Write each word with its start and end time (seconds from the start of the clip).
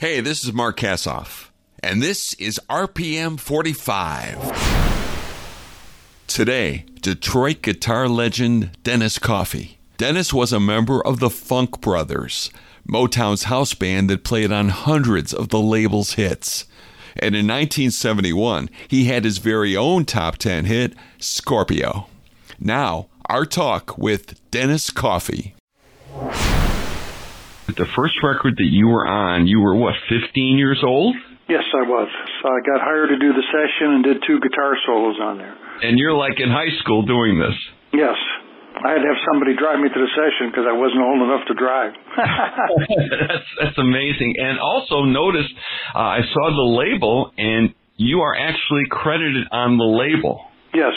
Hey, 0.00 0.22
this 0.22 0.42
is 0.46 0.54
Mark 0.54 0.78
Kassof, 0.78 1.50
and 1.82 2.02
this 2.02 2.32
is 2.38 2.58
RPM 2.70 3.38
45. 3.38 4.38
Today, 6.26 6.86
Detroit 7.02 7.60
guitar 7.60 8.08
legend 8.08 8.70
Dennis 8.82 9.18
Coffey. 9.18 9.78
Dennis 9.98 10.32
was 10.32 10.54
a 10.54 10.58
member 10.58 11.06
of 11.06 11.20
the 11.20 11.28
Funk 11.28 11.82
Brothers, 11.82 12.50
Motown's 12.88 13.42
house 13.42 13.74
band 13.74 14.08
that 14.08 14.24
played 14.24 14.50
on 14.50 14.70
hundreds 14.70 15.34
of 15.34 15.50
the 15.50 15.60
label's 15.60 16.14
hits. 16.14 16.64
And 17.16 17.34
in 17.34 17.46
1971, 17.46 18.70
he 18.88 19.04
had 19.04 19.26
his 19.26 19.36
very 19.36 19.76
own 19.76 20.06
top 20.06 20.38
10 20.38 20.64
hit, 20.64 20.94
Scorpio. 21.18 22.06
Now, 22.58 23.08
our 23.26 23.44
talk 23.44 23.98
with 23.98 24.40
Dennis 24.50 24.88
Coffey. 24.88 25.54
The 27.76 27.86
first 27.96 28.14
record 28.22 28.54
that 28.56 28.70
you 28.70 28.88
were 28.88 29.06
on, 29.06 29.46
you 29.46 29.60
were 29.60 29.74
what, 29.74 29.94
15 30.08 30.58
years 30.58 30.80
old? 30.84 31.14
Yes, 31.48 31.64
I 31.74 31.82
was. 31.82 32.08
So 32.42 32.48
I 32.48 32.60
got 32.62 32.80
hired 32.80 33.10
to 33.10 33.18
do 33.18 33.32
the 33.34 33.42
session 33.50 33.98
and 33.98 34.04
did 34.04 34.22
two 34.26 34.38
guitar 34.38 34.74
solos 34.86 35.18
on 35.20 35.38
there. 35.38 35.56
And 35.82 35.98
you're 35.98 36.14
like 36.14 36.38
in 36.38 36.48
high 36.48 36.70
school 36.78 37.02
doing 37.02 37.38
this. 37.38 37.56
Yes. 37.92 38.14
I 38.80 38.94
had 38.94 39.02
to 39.02 39.08
have 39.10 39.20
somebody 39.26 39.58
drive 39.58 39.82
me 39.82 39.90
to 39.90 40.00
the 40.00 40.12
session 40.14 40.48
because 40.48 40.64
I 40.64 40.72
wasn't 40.72 41.02
old 41.02 41.20
enough 41.20 41.44
to 41.50 41.54
drive. 41.58 41.92
that's 42.16 43.50
that's 43.60 43.78
amazing. 43.78 44.34
And 44.38 44.58
also 44.58 45.04
notice, 45.04 45.46
uh, 45.94 46.16
I 46.16 46.22
saw 46.32 46.54
the 46.54 46.68
label, 46.70 47.32
and 47.36 47.74
you 47.96 48.20
are 48.20 48.34
actually 48.34 48.86
credited 48.88 49.48
on 49.50 49.76
the 49.76 49.84
label. 49.84 50.46
Yes. 50.72 50.94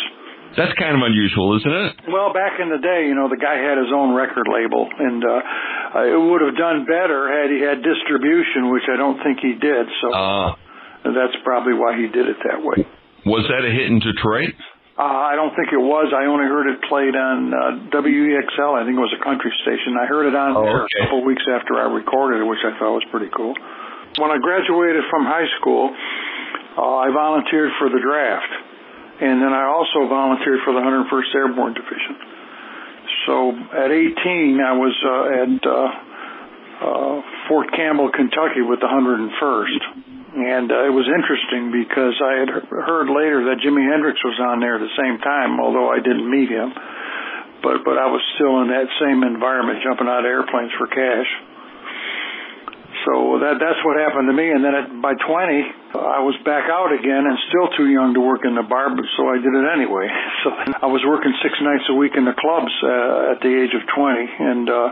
That's 0.54 0.74
kind 0.78 0.94
of 0.94 1.02
unusual, 1.02 1.58
isn't 1.58 1.74
it? 1.74 1.92
Well, 2.14 2.30
back 2.30 2.62
in 2.62 2.70
the 2.70 2.78
day, 2.78 3.10
you 3.10 3.18
know, 3.18 3.26
the 3.26 3.42
guy 3.42 3.58
had 3.58 3.82
his 3.82 3.90
own 3.90 4.14
record 4.14 4.46
label, 4.46 4.86
and 4.86 5.22
uh, 5.26 6.14
it 6.14 6.22
would 6.22 6.46
have 6.46 6.54
done 6.54 6.86
better 6.86 7.26
had 7.26 7.50
he 7.50 7.58
had 7.58 7.82
distribution, 7.82 8.70
which 8.70 8.86
I 8.86 8.98
don't 8.98 9.18
think 9.26 9.42
he 9.42 9.58
did. 9.58 9.86
So 10.02 10.14
uh, 10.14 10.54
that's 11.10 11.34
probably 11.42 11.74
why 11.74 11.98
he 11.98 12.06
did 12.06 12.30
it 12.30 12.38
that 12.46 12.62
way. 12.62 12.86
Was 13.26 13.50
that 13.50 13.66
a 13.66 13.72
hit 13.72 13.90
in 13.90 13.98
Detroit? 13.98 14.54
Uh, 14.94 15.10
I 15.10 15.34
don't 15.34 15.58
think 15.58 15.73
it 15.73 15.82
was. 15.82 16.14
I 16.14 16.30
only 16.30 16.45
heard 16.45 16.70
it 16.70 16.78
played 16.86 17.17
on 17.17 17.50
uh, 17.50 17.90
WEXL. 17.90 18.78
I 18.78 18.86
think 18.86 18.94
it 18.94 19.02
was 19.02 19.16
a 19.17 19.23
country 19.26 19.50
station. 19.66 19.98
I 19.98 20.06
heard 20.06 20.30
it 20.30 20.38
on 20.38 20.54
oh, 20.54 20.62
there 20.62 20.86
okay. 20.86 21.02
a 21.02 21.10
couple 21.10 21.20
of 21.22 21.26
weeks 21.26 21.42
after 21.50 21.82
I 21.82 21.90
recorded 21.90 22.45
it, 22.45 22.45
which 22.45 22.62
I 22.62 22.78
thought 22.78 22.94
was 22.94 23.08
pretty 23.10 23.34
cool. 23.34 23.58
When 24.22 24.30
I 24.30 24.38
graduated 24.38 25.02
from 25.10 25.26
high 25.26 25.50
school, 25.58 25.90
uh, 26.78 27.10
I 27.10 27.10
volunteered 27.10 27.73
for 27.82 27.90
the 27.90 27.98
draft 28.06 28.54
and 29.24 29.40
then 29.40 29.56
I 29.56 29.72
also 29.72 30.04
volunteered 30.12 30.60
for 30.68 30.76
the 30.76 30.84
101st 30.84 31.32
Airborne 31.36 31.74
Division. 31.74 32.20
So 33.24 33.56
at 33.72 33.88
18, 33.88 34.60
I 34.60 34.76
was 34.76 34.96
uh, 35.00 35.42
at 35.44 35.64
uh, 35.64 35.90
uh, 36.84 37.16
Fort 37.48 37.72
Campbell, 37.72 38.12
Kentucky, 38.12 38.60
with 38.60 38.84
the 38.84 38.92
101st, 38.92 39.82
and 40.34 40.68
uh, 40.68 40.90
it 40.90 40.94
was 40.94 41.08
interesting 41.08 41.72
because 41.72 42.20
I 42.20 42.44
had 42.44 42.50
heard 42.68 43.08
later 43.08 43.48
that 43.48 43.64
Jimi 43.64 43.88
Hendrix 43.88 44.20
was 44.28 44.36
on 44.44 44.60
there 44.60 44.76
at 44.76 44.84
the 44.84 44.96
same 45.00 45.24
time, 45.24 45.62
although 45.64 45.88
I 45.88 46.04
didn't 46.04 46.28
meet 46.28 46.50
him. 46.50 46.74
But 47.64 47.88
but 47.88 47.96
I 47.96 48.12
was 48.12 48.20
still 48.36 48.60
in 48.60 48.68
that 48.76 48.92
same 49.00 49.24
environment, 49.24 49.80
jumping 49.88 50.12
out 50.12 50.26
of 50.26 50.28
airplanes 50.28 50.76
for 50.76 50.88
cash. 50.92 51.30
So 53.04 53.40
that 53.44 53.59
that's 53.59 53.82
what 53.84 54.00
happened 54.00 54.32
to 54.32 54.36
me. 54.36 54.48
And 54.48 54.64
then 54.64 54.73
at, 54.76 54.88
by 55.04 55.14
20, 55.20 55.28
I 55.96 56.23
was 56.23 56.36
back 56.48 56.72
out 56.72 56.96
again 56.96 57.23
and 57.28 57.36
still 57.52 57.68
too 57.76 57.92
young 57.92 58.16
to 58.16 58.22
work 58.23 58.48
in 58.48 58.56
the 58.56 58.64
bar, 58.64 58.95
but 58.95 59.06
so 59.20 59.28
I 59.28 59.38
did 59.38 59.52
it 59.52 59.68
anyway. 59.68 60.08
So 60.44 60.52
I 60.52 60.92
was 60.92 61.00
working 61.08 61.32
six 61.40 61.56
nights 61.64 61.88
a 61.88 61.95
week 61.95 62.20
in 62.20 62.28
the 62.28 62.36
clubs 62.36 62.73
uh, 62.84 63.32
at 63.32 63.40
the 63.40 63.48
age 63.48 63.72
of 63.72 63.80
20, 63.88 64.28
and 64.44 64.68
uh, 64.68 64.92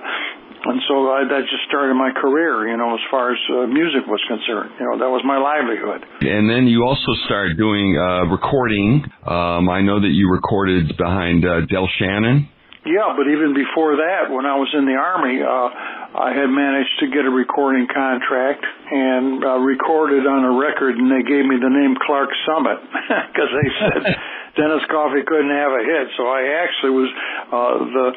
and 0.63 0.79
so 0.87 1.09
I, 1.09 1.25
that 1.25 1.43
just 1.49 1.65
started 1.67 1.95
my 1.95 2.11
career, 2.15 2.69
you 2.69 2.77
know, 2.77 2.93
as 2.93 3.03
far 3.09 3.33
as 3.33 3.39
uh, 3.49 3.65
music 3.67 4.05
was 4.05 4.21
concerned. 4.29 4.71
You 4.79 4.85
know, 4.85 4.95
that 5.01 5.09
was 5.09 5.25
my 5.25 5.41
livelihood. 5.41 6.05
And 6.21 6.47
then 6.47 6.67
you 6.67 6.85
also 6.85 7.11
started 7.25 7.57
doing 7.57 7.97
uh, 7.97 8.29
recording. 8.29 9.03
Um, 9.25 9.67
I 9.67 9.81
know 9.81 9.99
that 9.99 10.13
you 10.13 10.29
recorded 10.29 10.95
behind 10.95 11.43
uh, 11.43 11.65
Del 11.65 11.89
Shannon. 11.97 12.47
Yeah, 12.81 13.13
but 13.13 13.29
even 13.29 13.53
before 13.53 14.01
that, 14.01 14.33
when 14.33 14.49
I 14.49 14.57
was 14.57 14.73
in 14.73 14.89
the 14.89 14.97
army, 14.97 15.37
uh, 15.37 15.69
I 16.17 16.33
had 16.33 16.49
managed 16.49 16.97
to 17.05 17.13
get 17.13 17.29
a 17.29 17.29
recording 17.29 17.85
contract 17.85 18.65
and 18.65 19.45
uh, 19.45 19.61
recorded 19.61 20.25
on 20.25 20.41
a 20.41 20.53
record, 20.57 20.97
and 20.97 21.05
they 21.05 21.21
gave 21.21 21.45
me 21.45 21.61
the 21.61 21.69
name 21.69 21.93
Clark 22.01 22.33
Summit 22.41 22.81
because 23.29 23.51
they 23.53 23.69
said 23.77 24.01
Dennis 24.55 24.83
Coffey 24.91 25.23
couldn't 25.23 25.53
have 25.53 25.71
a 25.71 25.83
hit. 25.83 26.05
So 26.19 26.27
I 26.27 26.41
actually 26.63 26.93
was 26.95 27.09
uh, 27.51 27.75
the 27.87 28.07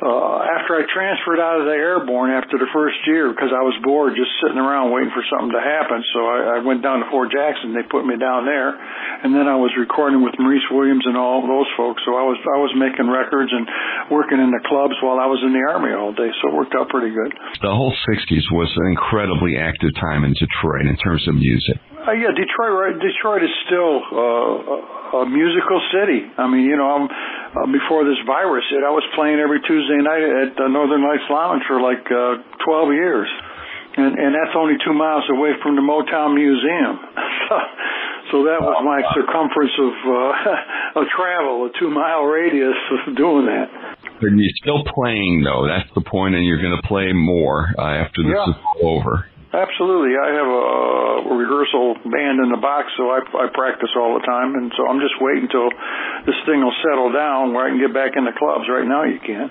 uh, 0.00 0.56
after 0.56 0.80
I 0.80 0.88
transferred 0.88 1.40
out 1.40 1.60
of 1.60 1.68
the 1.68 1.76
airborne 1.76 2.32
after 2.32 2.56
the 2.56 2.68
first 2.72 2.96
year 3.04 3.28
because 3.32 3.52
I 3.52 3.60
was 3.60 3.76
bored 3.84 4.16
just 4.16 4.32
sitting 4.40 4.56
around 4.56 4.92
waiting 4.96 5.12
for 5.12 5.20
something 5.28 5.52
to 5.52 5.60
happen. 5.60 6.00
So 6.16 6.20
I, 6.24 6.38
I 6.56 6.58
went 6.64 6.80
down 6.80 7.04
to 7.04 7.06
Fort 7.12 7.28
Jackson. 7.28 7.76
They 7.76 7.84
put 7.84 8.08
me 8.08 8.16
down 8.16 8.48
there, 8.48 8.72
and 8.72 9.36
then 9.36 9.44
I 9.44 9.60
was 9.60 9.72
recording 9.76 10.24
with 10.24 10.36
Maurice 10.40 10.64
Williams 10.72 11.04
and 11.04 11.20
all 11.20 11.44
those 11.44 11.68
folks. 11.76 12.00
So 12.08 12.16
I 12.16 12.24
was 12.24 12.40
I 12.40 12.58
was 12.60 12.72
making 12.76 13.08
records 13.12 13.52
and 13.52 13.68
working 14.08 14.40
in 14.40 14.52
the 14.52 14.64
clubs 14.64 14.96
while 15.04 15.20
I 15.20 15.28
was 15.28 15.40
in 15.44 15.52
the 15.52 15.64
army 15.68 15.92
all 15.92 16.12
day. 16.16 16.32
So 16.40 16.48
it 16.48 16.54
worked 16.56 16.72
out 16.76 16.88
pretty 16.88 17.12
good. 17.12 17.32
The 17.60 17.72
whole 17.72 17.92
'60s 18.08 18.48
was 18.52 18.72
an 18.80 18.88
incredibly 18.92 19.60
active 19.60 19.92
time 20.00 20.24
in 20.24 20.32
Detroit 20.32 20.88
in 20.88 20.96
terms 20.96 21.28
of 21.28 21.36
music. 21.36 21.76
Uh, 22.00 22.16
yeah, 22.16 22.32
Detroit. 22.32 22.72
Right, 22.72 22.96
Detroit 22.96 23.44
is 23.44 23.52
still 23.68 24.00
uh, 24.00 25.20
a 25.20 25.28
musical 25.28 25.80
city. 25.92 26.24
I 26.32 26.48
mean, 26.48 26.64
you 26.64 26.76
know, 26.80 26.88
I'm, 26.88 27.04
uh, 27.04 27.68
before 27.68 28.08
this 28.08 28.16
virus 28.24 28.64
hit, 28.72 28.80
I 28.80 28.88
was 28.88 29.04
playing 29.12 29.36
every 29.36 29.60
Tuesday 29.60 30.00
night 30.00 30.24
at 30.24 30.56
uh, 30.56 30.72
Northern 30.72 31.04
Lights 31.04 31.28
Lounge 31.28 31.60
for 31.68 31.76
like 31.76 32.08
uh, 32.08 32.40
12 32.64 32.96
years, 32.96 33.28
and 34.00 34.16
and 34.16 34.32
that's 34.32 34.56
only 34.56 34.80
two 34.80 34.96
miles 34.96 35.28
away 35.28 35.52
from 35.60 35.76
the 35.76 35.84
Motown 35.84 36.32
Museum. 36.32 36.96
so, 37.52 37.54
so 38.32 38.36
that 38.48 38.64
was 38.64 38.80
my 38.80 39.04
circumference 39.12 39.76
of 39.76 39.94
uh, 40.08 41.00
of 41.00 41.04
travel, 41.12 41.68
a 41.68 41.70
two 41.76 41.92
mile 41.92 42.24
radius 42.24 42.80
of 42.96 43.12
doing 43.12 43.44
that. 43.44 43.68
But 44.24 44.32
you're 44.32 44.56
still 44.56 44.88
playing 44.88 45.44
though. 45.44 45.68
That's 45.68 45.88
the 45.92 46.00
point, 46.00 46.32
and 46.32 46.48
you're 46.48 46.64
going 46.64 46.80
to 46.80 46.86
play 46.88 47.12
more 47.12 47.68
uh, 47.76 48.08
after 48.08 48.24
this 48.24 48.40
yeah. 48.40 48.56
is 48.56 48.60
over. 48.80 49.28
Absolutely. 49.50 50.14
I 50.14 50.30
have 50.38 50.46
a, 50.46 50.64
a 51.26 51.34
rehearsal 51.34 51.98
band 52.06 52.38
in 52.38 52.54
the 52.54 52.62
box, 52.62 52.86
so 52.94 53.10
I, 53.10 53.18
I 53.34 53.50
practice 53.50 53.90
all 53.98 54.14
the 54.14 54.22
time, 54.22 54.54
and 54.54 54.70
so 54.78 54.86
I'm 54.86 55.02
just 55.02 55.18
waiting 55.18 55.50
until 55.50 55.74
this 56.22 56.38
thing 56.46 56.62
will 56.62 56.76
settle 56.86 57.10
down 57.10 57.50
where 57.50 57.66
I 57.66 57.74
can 57.74 57.82
get 57.82 57.90
back 57.90 58.14
in 58.14 58.22
the 58.22 58.30
clubs. 58.30 58.70
Right 58.70 58.86
now, 58.86 59.02
you 59.02 59.18
can. 59.18 59.50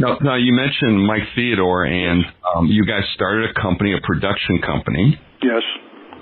Now, 0.00 0.16
now 0.24 0.36
you 0.40 0.56
mentioned 0.56 0.96
Mike 1.04 1.28
Theodore, 1.36 1.84
and 1.84 2.24
um, 2.56 2.72
you 2.72 2.88
guys 2.88 3.04
started 3.12 3.52
a 3.52 3.54
company, 3.60 3.92
a 3.92 4.00
production 4.00 4.64
company. 4.64 5.20
Yes. 5.44 5.64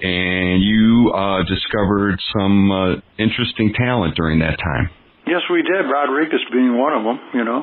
And 0.03 0.59
you 0.59 1.15
uh, 1.15 1.47
discovered 1.47 2.19
some 2.34 2.75
uh, 2.75 2.99
interesting 3.22 3.71
talent 3.78 4.19
during 4.19 4.43
that 4.43 4.59
time. 4.59 4.91
Yes, 5.31 5.47
we 5.47 5.62
did. 5.62 5.87
Rodriguez 5.87 6.43
being 6.50 6.75
one 6.75 6.91
of 6.91 7.06
them. 7.06 7.22
You 7.39 7.47
know, 7.47 7.62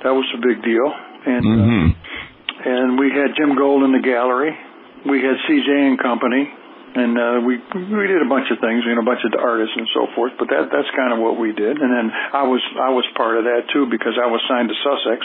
that 0.00 0.16
was 0.16 0.24
a 0.32 0.40
big 0.40 0.64
deal, 0.64 0.88
and 1.28 1.44
mm-hmm. 1.44 1.84
uh, 1.92 2.72
and 2.72 2.98
we 2.98 3.12
had 3.12 3.36
Jim 3.36 3.52
Gold 3.52 3.84
in 3.84 3.92
the 3.92 4.00
gallery 4.00 4.56
we 5.04 5.20
had 5.20 5.36
CJ 5.44 5.68
and 5.68 5.98
Company, 6.00 6.48
and 6.94 7.12
uh, 7.18 7.38
we 7.42 7.58
we 7.58 8.06
did 8.06 8.22
a 8.22 8.30
bunch 8.30 8.46
of 8.54 8.62
things, 8.62 8.86
you 8.86 8.94
know, 8.94 9.02
a 9.02 9.08
bunch 9.08 9.26
of 9.26 9.34
artists 9.34 9.74
and 9.74 9.86
so 9.90 10.06
forth. 10.14 10.32
But 10.38 10.48
that 10.54 10.70
that's 10.70 10.88
kind 10.94 11.10
of 11.10 11.18
what 11.18 11.36
we 11.36 11.50
did. 11.50 11.74
And 11.76 11.90
then 11.90 12.06
I 12.08 12.46
was 12.46 12.62
I 12.78 12.94
was 12.94 13.02
part 13.18 13.34
of 13.36 13.44
that 13.44 13.66
too 13.74 13.90
because 13.90 14.14
I 14.14 14.30
was 14.30 14.38
signed 14.46 14.70
to 14.70 14.76
Sussex, 14.78 15.20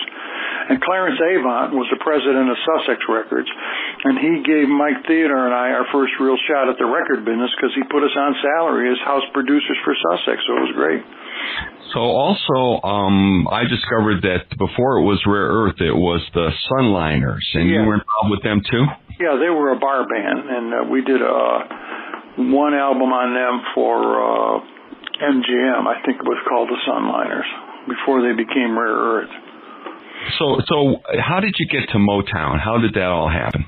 and 0.73 0.81
Clarence 0.81 1.21
Avant 1.21 1.77
was 1.77 1.85
the 1.93 2.01
president 2.01 2.49
of 2.49 2.57
Sussex 2.65 2.99
Records, 3.05 3.47
and 4.03 4.17
he 4.17 4.41
gave 4.41 4.65
Mike 4.65 5.05
Theodore 5.05 5.45
and 5.45 5.53
I 5.53 5.77
our 5.77 5.85
first 5.93 6.17
real 6.17 6.37
shot 6.49 6.67
at 6.67 6.81
the 6.81 6.89
record 6.89 7.21
business 7.21 7.53
because 7.53 7.71
he 7.77 7.85
put 7.85 8.01
us 8.01 8.13
on 8.17 8.33
salary 8.41 8.89
as 8.89 8.97
house 9.05 9.25
producers 9.31 9.77
for 9.85 9.93
Sussex. 9.93 10.41
So 10.49 10.57
it 10.57 10.63
was 10.67 10.75
great. 10.75 11.01
So 11.93 12.01
also, 12.01 12.85
um, 12.85 13.47
I 13.49 13.65
discovered 13.65 14.21
that 14.21 14.45
before 14.57 15.01
it 15.01 15.05
was 15.05 15.21
Rare 15.25 15.49
Earth, 15.49 15.81
it 15.81 15.95
was 15.95 16.21
the 16.33 16.49
Sunliners, 16.69 17.45
and 17.53 17.69
yeah. 17.69 17.81
you 17.81 17.87
were 17.87 17.97
involved 17.97 18.29
with 18.29 18.43
them 18.43 18.61
too. 18.61 18.85
Yeah, 19.19 19.35
they 19.35 19.51
were 19.51 19.75
a 19.75 19.79
bar 19.79 20.07
band, 20.07 20.47
and 20.47 20.67
uh, 20.73 20.77
we 20.87 21.03
did 21.03 21.19
a 21.21 22.47
one 22.55 22.73
album 22.73 23.11
on 23.11 23.35
them 23.35 23.67
for 23.75 23.99
uh, 23.99 24.63
MGM. 25.19 25.83
I 25.83 25.99
think 26.07 26.23
it 26.23 26.27
was 26.27 26.39
called 26.47 26.71
the 26.71 26.79
Sunliners 26.87 27.49
before 27.83 28.23
they 28.23 28.31
became 28.31 28.79
Rare 28.79 28.95
Earth. 28.95 29.33
So, 30.39 30.63
so 30.71 30.75
how 31.19 31.39
did 31.43 31.55
you 31.59 31.67
get 31.67 31.91
to 31.91 31.99
Motown? 31.99 32.63
How 32.63 32.79
did 32.79 32.95
that 32.95 33.11
all 33.11 33.27
happen? 33.27 33.67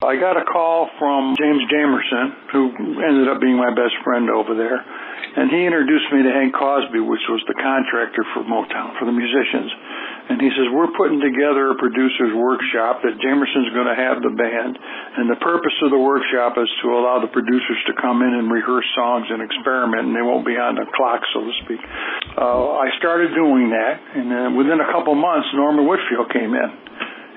I 0.00 0.16
got 0.16 0.40
a 0.40 0.48
call 0.48 0.88
from 0.98 1.36
James 1.36 1.60
Jamerson, 1.68 2.48
who 2.52 2.72
ended 3.04 3.28
up 3.28 3.40
being 3.40 3.60
my 3.60 3.68
best 3.76 3.92
friend 4.02 4.30
over 4.32 4.56
there 4.56 4.80
and 5.36 5.50
he 5.50 5.62
introduced 5.62 6.10
me 6.10 6.26
to 6.26 6.32
Hank 6.32 6.54
Cosby, 6.54 6.98
which 6.98 7.22
was 7.30 7.42
the 7.46 7.54
contractor 7.54 8.26
for 8.34 8.42
Motown, 8.42 8.98
for 8.98 9.06
the 9.06 9.14
musicians. 9.14 9.70
And 10.30 10.38
he 10.38 10.46
says, 10.54 10.70
we're 10.70 10.94
putting 10.94 11.18
together 11.18 11.74
a 11.74 11.76
producer's 11.76 12.30
workshop 12.38 13.02
that 13.02 13.18
Jamerson's 13.18 13.74
going 13.74 13.90
to 13.90 13.98
have 13.98 14.22
the 14.22 14.30
band. 14.30 14.78
And 14.78 15.26
the 15.26 15.40
purpose 15.42 15.74
of 15.82 15.90
the 15.90 15.98
workshop 15.98 16.54
is 16.54 16.70
to 16.86 16.94
allow 16.94 17.18
the 17.18 17.26
producers 17.34 17.80
to 17.90 17.98
come 17.98 18.22
in 18.22 18.38
and 18.38 18.46
rehearse 18.46 18.86
songs 18.94 19.26
and 19.26 19.42
experiment, 19.42 20.06
and 20.06 20.14
they 20.14 20.22
won't 20.22 20.46
be 20.46 20.54
on 20.54 20.78
the 20.78 20.86
clock, 20.94 21.26
so 21.34 21.42
to 21.42 21.52
speak. 21.66 21.82
Uh, 22.38 22.78
I 22.78 22.94
started 23.02 23.34
doing 23.34 23.74
that, 23.74 23.98
and 24.14 24.30
then 24.30 24.54
within 24.54 24.78
a 24.78 24.86
couple 24.94 25.18
months, 25.18 25.50
Norman 25.50 25.82
Whitfield 25.90 26.30
came 26.30 26.54
in 26.54 26.70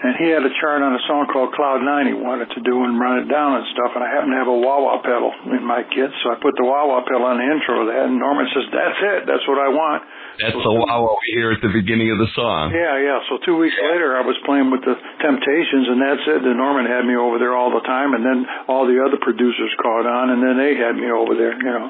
and 0.04 0.20
he 0.20 0.28
had 0.28 0.44
a 0.44 0.52
chart 0.60 0.84
on 0.84 0.92
a 0.92 1.04
song 1.08 1.32
called 1.32 1.56
Cloud 1.56 1.80
Nine 1.80 2.12
he 2.12 2.16
wanted 2.16 2.52
to 2.52 2.60
do 2.60 2.84
and 2.84 3.00
run 3.00 3.24
it 3.24 3.32
down 3.32 3.56
and 3.56 3.64
stuff. 3.72 3.96
And 3.96 4.04
I 4.04 4.12
happened 4.12 4.36
to 4.36 4.40
have 4.44 4.52
a 4.52 4.60
wah 4.60 4.84
wah 4.84 5.00
pedal 5.00 5.32
in 5.56 5.64
my 5.64 5.88
kit, 5.88 6.12
so 6.20 6.36
I 6.36 6.36
put 6.44 6.60
the 6.60 6.68
wah 6.68 6.84
wah 6.84 7.08
pedal 7.08 7.24
on 7.24 7.40
the 7.40 7.48
intro 7.48 7.84
of 7.84 7.88
that. 7.88 8.12
And 8.12 8.20
Norman 8.20 8.52
says, 8.52 8.68
"That's 8.68 9.00
it. 9.00 9.20
That's 9.32 9.48
what 9.48 9.64
I 9.64 9.72
want." 9.72 10.04
That's 10.44 10.60
the 10.60 10.76
wah 10.76 11.00
wah 11.00 11.16
we 11.16 11.30
hear 11.40 11.56
at 11.56 11.64
the 11.64 11.72
beginning 11.72 12.12
of 12.12 12.20
the 12.20 12.28
song. 12.36 12.76
Yeah, 12.76 13.00
yeah. 13.00 13.24
So 13.32 13.40
two 13.48 13.56
weeks 13.56 13.80
later, 13.80 14.20
I 14.20 14.28
was 14.28 14.36
playing 14.44 14.76
with 14.76 14.84
the 14.84 15.00
Temptations, 15.24 15.88
and 15.88 16.00
that's 16.04 16.26
it. 16.28 16.40
Then 16.44 16.60
Norman 16.60 16.84
had 16.84 17.08
me 17.08 17.16
over 17.16 17.40
there 17.40 17.56
all 17.56 17.72
the 17.72 17.86
time, 17.88 18.12
and 18.12 18.28
then 18.28 18.44
all 18.68 18.84
the 18.84 19.00
other 19.00 19.18
producers 19.24 19.72
caught 19.80 20.04
on, 20.04 20.36
and 20.36 20.44
then 20.44 20.60
they 20.60 20.76
had 20.76 21.00
me 21.00 21.08
over 21.08 21.32
there. 21.32 21.56
You 21.56 21.74
know. 21.80 21.88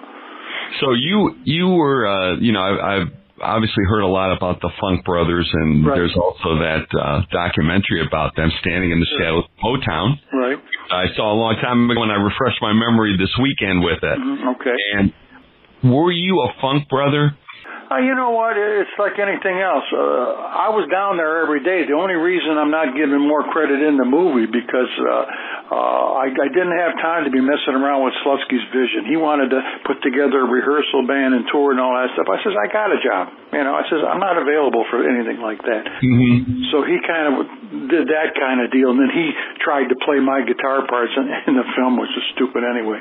So 0.80 0.94
you 0.94 1.34
you 1.50 1.66
were 1.74 2.06
uh, 2.06 2.38
you 2.38 2.54
know 2.54 2.62
I, 2.62 3.02
I've 3.02 3.10
obviously 3.42 3.84
heard 3.90 4.02
a 4.02 4.08
lot 4.08 4.36
about 4.36 4.62
the 4.62 4.70
Funk 4.80 5.06
Brothers, 5.06 5.50
and 5.52 5.86
right. 5.86 5.96
there's 5.96 6.16
also 6.16 6.60
that 6.60 6.86
uh, 6.94 7.22
documentary 7.32 8.06
about 8.06 8.36
them 8.36 8.52
standing 8.62 8.92
in 8.92 9.00
the 9.00 9.10
shadows 9.18 9.46
of 9.46 9.52
Motown. 9.64 10.20
Right. 10.32 10.58
I 10.92 11.06
saw 11.16 11.34
a 11.34 11.38
long 11.38 11.56
time 11.62 11.90
ago 11.90 12.00
when 12.00 12.12
I 12.12 12.22
refreshed 12.22 12.62
my 12.62 12.74
memory 12.74 13.16
this 13.18 13.32
weekend 13.42 13.84
with 13.84 14.04
it. 14.04 14.20
Mm-hmm. 14.20 14.48
Okay. 14.60 14.78
And 14.98 15.14
were 15.84 16.12
you 16.12 16.42
a 16.42 16.54
Funk 16.62 16.88
brother? 16.90 17.38
Uh, 17.94 18.02
you 18.02 18.18
know 18.18 18.34
what? 18.34 18.58
It's 18.58 18.90
like 18.98 19.22
anything 19.22 19.62
else. 19.62 19.86
Uh, 19.94 20.66
I 20.66 20.74
was 20.74 20.90
down 20.90 21.22
there 21.22 21.46
every 21.46 21.62
day. 21.62 21.86
The 21.86 21.94
only 21.94 22.18
reason 22.18 22.58
I'm 22.58 22.74
not 22.74 22.98
giving 22.98 23.22
more 23.22 23.46
credit 23.54 23.86
in 23.86 24.02
the 24.02 24.08
movie 24.08 24.50
because 24.50 24.90
uh, 24.98 25.14
uh, 25.70 26.26
I, 26.26 26.34
I 26.34 26.50
didn't 26.50 26.74
have 26.74 26.98
time 26.98 27.30
to 27.30 27.32
be 27.32 27.38
messing 27.38 27.78
around 27.78 28.02
with 28.02 28.18
Slutsky's 28.26 28.66
vision. 28.74 29.06
He 29.06 29.14
wanted 29.14 29.54
to 29.54 29.62
put 29.86 30.02
together 30.02 30.42
a 30.42 30.50
rehearsal 30.50 31.06
band 31.06 31.38
and 31.38 31.46
tour 31.54 31.70
and 31.70 31.78
all 31.78 31.94
that 31.94 32.10
stuff. 32.18 32.26
I 32.34 32.42
says, 32.42 32.58
I 32.58 32.66
got 32.74 32.90
a 32.90 32.98
job. 32.98 33.30
You 33.54 33.62
know, 33.62 33.78
I 33.78 33.86
says, 33.86 34.02
I'm 34.02 34.18
not 34.18 34.42
available 34.42 34.82
for 34.90 35.06
anything 35.06 35.38
like 35.38 35.62
that. 35.62 35.86
Mm-hmm. 36.02 36.74
So 36.74 36.82
he 36.82 36.98
kind 37.06 37.26
of 37.30 37.34
did 37.90 38.10
that 38.10 38.34
kind 38.34 38.62
of 38.62 38.74
deal, 38.74 38.94
and 38.94 38.98
then 39.02 39.14
he 39.14 39.30
tried 39.62 39.94
to 39.94 39.98
play 40.02 40.18
my 40.18 40.42
guitar 40.42 40.86
parts 40.90 41.14
in, 41.14 41.26
in 41.50 41.54
the 41.58 41.68
film, 41.78 42.02
which 42.02 42.10
was 42.14 42.26
stupid 42.34 42.66
anyway. 42.66 42.98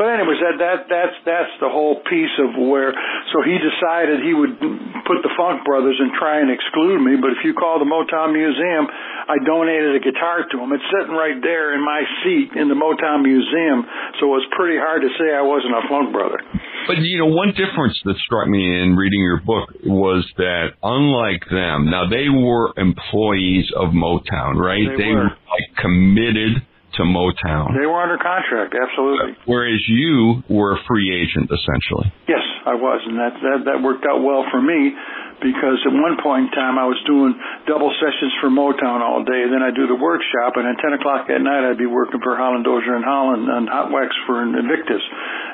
But 0.00 0.16
anyways, 0.16 0.40
that 0.40 0.56
that 0.60 0.78
that's 0.88 1.16
that's 1.24 1.54
the 1.60 1.68
whole 1.68 2.00
piece 2.04 2.32
of 2.40 2.56
where. 2.56 2.96
So 3.32 3.44
he 3.44 3.56
decided 3.60 4.24
he 4.24 4.29
would 4.34 4.58
put 5.06 5.22
the 5.22 5.32
Funk 5.36 5.64
Brothers 5.64 5.98
and 5.98 6.12
try 6.14 6.40
and 6.40 6.50
exclude 6.50 7.00
me. 7.02 7.16
But 7.18 7.34
if 7.34 7.42
you 7.44 7.54
call 7.54 7.78
the 7.78 7.88
Motown 7.88 8.32
Museum, 8.32 8.86
I 9.26 9.38
donated 9.42 9.96
a 9.96 10.02
guitar 10.02 10.46
to 10.46 10.56
him. 10.58 10.72
It's 10.72 10.86
sitting 10.90 11.14
right 11.14 11.38
there 11.42 11.74
in 11.74 11.82
my 11.82 12.02
seat 12.22 12.54
in 12.54 12.68
the 12.68 12.78
Motown 12.78 13.22
Museum. 13.22 13.86
So 14.18 14.30
it 14.30 14.34
was 14.42 14.46
pretty 14.56 14.78
hard 14.78 15.02
to 15.02 15.10
say 15.18 15.34
I 15.34 15.42
wasn't 15.42 15.74
a 15.74 15.84
Funk 15.88 16.12
Brother. 16.12 16.38
But 16.86 16.98
you 17.02 17.18
know, 17.18 17.30
one 17.30 17.52
difference 17.52 17.98
that 18.04 18.16
struck 18.24 18.48
me 18.48 18.62
in 18.62 18.96
reading 18.96 19.20
your 19.20 19.40
book 19.40 19.70
was 19.84 20.26
that 20.38 20.74
unlike 20.82 21.44
them, 21.50 21.90
now 21.90 22.08
they 22.08 22.28
were 22.28 22.72
employees 22.76 23.70
of 23.76 23.90
Motown, 23.90 24.56
right? 24.56 24.86
They, 24.96 25.04
they 25.04 25.12
were. 25.12 25.30
were 25.30 25.36
like 25.50 25.68
committed 25.76 26.62
to 26.94 27.02
Motown. 27.06 27.78
They 27.78 27.86
were 27.86 28.02
under 28.02 28.18
contract, 28.18 28.74
absolutely. 28.74 29.36
Whereas 29.46 29.78
you 29.86 30.42
were 30.48 30.74
a 30.74 30.80
free 30.88 31.14
agent, 31.14 31.46
essentially. 31.46 32.12
Yes, 32.26 32.39
I 32.66 32.76
was, 32.76 33.00
and 33.08 33.16
that 33.16 33.34
that, 33.40 33.58
that 33.72 33.78
worked 33.80 34.04
out 34.04 34.20
well 34.20 34.44
for 34.52 34.60
me 34.60 34.92
because 35.40 35.80
at 35.88 35.92
one 35.96 36.20
point 36.20 36.48
in 36.48 36.50
time 36.52 36.76
I 36.76 36.84
was 36.84 37.00
doing 37.08 37.32
double 37.64 37.88
sessions 37.96 38.32
for 38.44 38.52
Motown 38.52 39.00
all 39.00 39.24
day. 39.24 39.48
Then 39.48 39.64
I'd 39.64 39.74
do 39.74 39.88
the 39.88 39.96
workshop, 39.96 40.60
and 40.60 40.68
at 40.68 40.76
10 40.76 41.00
o'clock 41.00 41.32
at 41.32 41.40
night 41.40 41.64
I'd 41.64 41.80
be 41.80 41.88
working 41.88 42.20
for 42.20 42.36
Holland 42.36 42.68
Dozier 42.68 42.94
and 42.94 43.04
Holland 43.04 43.48
on 43.48 43.66
Hot 43.66 43.88
Wax 43.88 44.12
for 44.28 44.44
Invictus. 44.44 45.00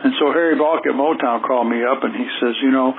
And 0.02 0.12
so 0.18 0.34
Harry 0.34 0.58
Balk 0.58 0.82
at 0.84 0.94
Motown 0.98 1.46
called 1.46 1.70
me 1.70 1.86
up 1.86 2.02
and 2.02 2.14
he 2.14 2.26
says, 2.42 2.54
you 2.62 2.74
know, 2.74 2.92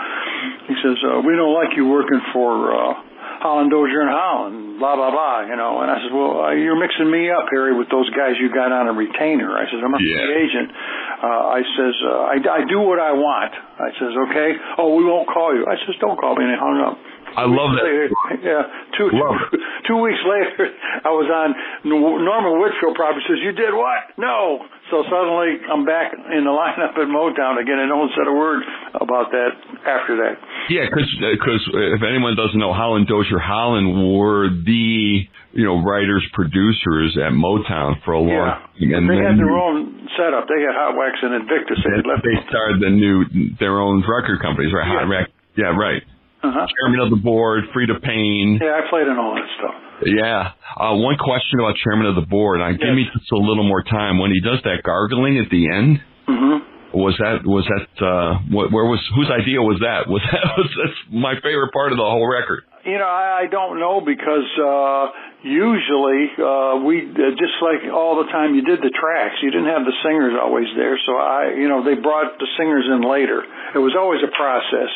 he 0.72 0.76
says, 0.80 0.98
uh, 1.04 1.20
we 1.22 1.36
don't 1.36 1.54
like 1.54 1.76
you 1.76 1.86
working 1.86 2.24
for 2.32 2.72
uh, 2.72 3.07
Holland 3.38 3.70
Dozier 3.70 4.02
and 4.02 4.14
Holland, 4.14 4.80
blah 4.82 4.96
blah 4.98 5.12
blah, 5.14 5.46
you 5.46 5.56
know. 5.56 5.82
And 5.86 5.90
I 5.90 5.98
said, 6.02 6.14
well, 6.14 6.50
uh, 6.50 6.54
you're 6.58 6.80
mixing 6.80 7.10
me 7.10 7.30
up, 7.30 7.46
Harry, 7.54 7.78
with 7.78 7.90
those 7.90 8.10
guys 8.14 8.38
you 8.42 8.50
got 8.50 8.74
on 8.74 8.90
a 8.90 8.96
retainer. 8.96 9.54
I 9.54 9.70
said, 9.70 9.82
I'm 9.82 9.94
a 9.94 10.02
yeah. 10.02 10.26
free 10.26 10.34
agent. 10.42 10.70
Uh, 11.18 11.58
I 11.58 11.62
says, 11.78 11.96
uh, 12.06 12.34
I, 12.34 12.36
I 12.38 12.62
do 12.70 12.82
what 12.82 13.02
I 13.02 13.14
want. 13.14 13.54
I 13.54 13.90
says, 13.98 14.14
okay. 14.30 14.50
Oh, 14.78 14.98
we 14.98 15.06
won't 15.06 15.30
call 15.30 15.54
you. 15.54 15.66
I 15.66 15.78
says, 15.86 15.98
don't 16.02 16.18
call 16.18 16.38
me. 16.38 16.46
And 16.46 16.54
he 16.54 16.60
hung 16.62 16.78
up. 16.82 16.98
I 17.38 17.46
love 17.46 17.70
that. 17.78 17.86
Later, 17.86 18.10
yeah, 18.50 18.64
two, 18.98 19.14
love 19.14 19.38
two, 19.54 19.62
two 19.88 19.98
weeks 20.02 20.22
later, 20.26 20.74
I 21.10 21.14
was 21.14 21.30
on 21.30 21.54
Norman 21.86 22.58
Whitfield 22.58 22.98
probably 22.98 23.22
says, 23.30 23.38
you 23.46 23.54
did 23.54 23.74
what? 23.78 24.18
No. 24.18 24.66
So 24.88 25.04
suddenly 25.12 25.60
I'm 25.68 25.84
back 25.84 26.16
in 26.16 26.48
the 26.48 26.56
lineup 26.56 26.96
at 26.96 27.08
Motown 27.12 27.60
again 27.60 27.76
and 27.76 27.92
no 27.92 28.00
one 28.00 28.12
said 28.16 28.24
a 28.24 28.32
word 28.32 28.64
about 28.96 29.36
that 29.36 29.52
after 29.84 30.16
that. 30.24 30.40
Yeah, 30.72 30.88
because 30.88 31.12
cause 31.44 31.64
if 31.96 32.02
anyone 32.08 32.40
doesn't 32.40 32.56
know, 32.56 32.72
Holland 32.72 33.08
Dozier 33.08 33.40
Holland 33.40 33.92
were 33.92 34.48
the 34.48 35.28
you 35.52 35.66
know 35.68 35.84
writers 35.84 36.24
producers 36.32 37.20
at 37.20 37.36
Motown 37.36 38.00
for 38.08 38.16
a 38.16 38.24
long 38.24 38.32
yeah. 38.32 38.64
time. 38.64 38.96
And 38.96 39.04
they 39.12 39.20
had 39.20 39.36
their 39.36 39.52
own 39.52 40.08
setup. 40.16 40.48
They 40.48 40.64
had 40.64 40.72
Hot 40.72 40.96
Wax 40.96 41.20
and 41.20 41.36
Invictus. 41.36 41.84
They, 41.84 42.00
left 42.08 42.24
they 42.24 42.40
started 42.48 42.80
the 42.80 42.92
new 42.92 43.56
their 43.60 43.84
own 43.84 44.08
record 44.08 44.40
companies, 44.40 44.72
right? 44.72 44.88
Yeah, 44.88 45.04
Hot 45.04 45.10
Wax. 45.12 45.28
Yeah, 45.60 45.76
right. 45.76 46.04
Uh-huh. 46.44 46.68
Chairman 46.70 47.02
of 47.02 47.10
the 47.10 47.20
board, 47.20 47.66
Freda 47.76 48.00
Payne. 48.00 48.62
Yeah, 48.62 48.80
I 48.80 48.88
played 48.88 49.10
in 49.10 49.18
all 49.18 49.36
that 49.36 49.50
stuff. 49.58 49.76
Yeah. 50.06 50.54
Uh, 50.78 50.94
one 50.94 51.18
question 51.18 51.60
about 51.60 51.76
chairman 51.82 52.06
of 52.06 52.16
the 52.16 52.28
board. 52.28 52.62
Uh, 52.62 52.72
give 52.78 52.94
me 52.94 53.06
just 53.14 53.32
a 53.32 53.38
little 53.38 53.68
more 53.68 53.82
time. 53.82 54.20
When 54.20 54.32
he 54.32 54.42
does 54.42 54.62
that 54.64 54.84
gargling 54.84 55.40
at 55.40 55.50
the 55.50 55.64
end, 55.74 56.02
mm-hmm. 56.30 56.58
was 56.94 57.18
that 57.18 57.42
was 57.46 57.66
that 57.66 57.90
uh 57.98 58.40
what, 58.54 58.70
where 58.70 58.86
was 58.86 59.02
whose 59.16 59.32
idea 59.34 59.62
was 59.62 59.82
that? 59.82 60.06
Was 60.06 60.22
that 60.22 60.44
was 60.58 60.70
that's 60.78 61.00
my 61.10 61.34
favorite 61.42 61.74
part 61.74 61.92
of 61.92 61.98
the 61.98 62.06
whole 62.06 62.30
record? 62.30 62.64
You 62.86 62.98
know 63.02 63.10
i, 63.10 63.44
I 63.44 63.46
don't 63.52 63.82
know 63.82 64.00
because 64.00 64.48
uh 64.62 65.04
usually 65.44 66.30
uh 66.40 66.86
we 66.86 67.04
uh, 67.10 67.36
just 67.36 67.58
like 67.60 67.90
all 67.90 68.22
the 68.22 68.30
time 68.32 68.54
you 68.54 68.64
did 68.64 68.80
the 68.80 68.94
tracks 68.94 69.42
you 69.42 69.52
didn't 69.52 69.68
have 69.68 69.84
the 69.84 69.98
singers 70.06 70.38
always 70.38 70.70
there. 70.78 70.96
So 71.10 71.18
i 71.18 71.58
you 71.58 71.68
know 71.68 71.82
they 71.82 71.98
brought 71.98 72.38
the 72.38 72.48
singers 72.56 72.86
in 72.86 73.02
later. 73.02 73.44
It 73.76 73.82
was 73.82 73.98
always 73.98 74.22
a 74.22 74.32
process 74.32 74.92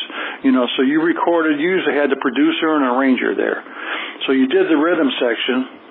you 0.46 0.52
know 0.52 0.66
so 0.76 0.82
you 0.82 1.02
recorded 1.02 1.58
you 1.58 1.68
usually 1.68 1.94
had 1.94 2.10
the 2.10 2.20
producer 2.22 2.74
and 2.78 2.86
arranger 2.86 3.34
there 3.34 3.62
so 4.26 4.32
you 4.32 4.46
did 4.46 4.68
the 4.70 4.78
rhythm 4.78 5.10
section 5.18 5.82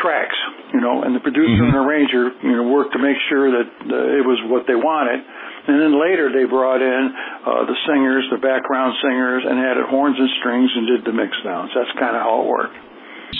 tracks, 0.00 0.38
you 0.72 0.80
know, 0.80 1.02
and 1.02 1.14
the 1.14 1.20
producer 1.20 1.66
mm-hmm. 1.66 1.74
and 1.74 1.82
arranger, 1.82 2.30
you 2.42 2.54
know, 2.54 2.70
worked 2.70 2.94
to 2.94 3.02
make 3.02 3.18
sure 3.28 3.50
that 3.50 3.68
uh, 3.82 4.18
it 4.18 4.24
was 4.24 4.38
what 4.46 4.64
they 4.70 4.78
wanted. 4.78 5.18
And 5.18 5.76
then 5.76 5.92
later 6.00 6.32
they 6.32 6.48
brought 6.48 6.80
in 6.80 7.02
uh, 7.44 7.66
the 7.68 7.76
singers, 7.84 8.24
the 8.30 8.40
background 8.40 8.96
singers, 9.02 9.44
and 9.44 9.58
added 9.60 9.84
horns 9.90 10.16
and 10.16 10.30
strings 10.40 10.70
and 10.72 10.86
did 10.86 11.02
the 11.04 11.12
mix 11.12 11.34
downs. 11.44 11.74
That's 11.74 11.92
kind 11.98 12.16
of 12.16 12.22
how 12.22 12.46
it 12.46 12.48
worked. 12.48 12.78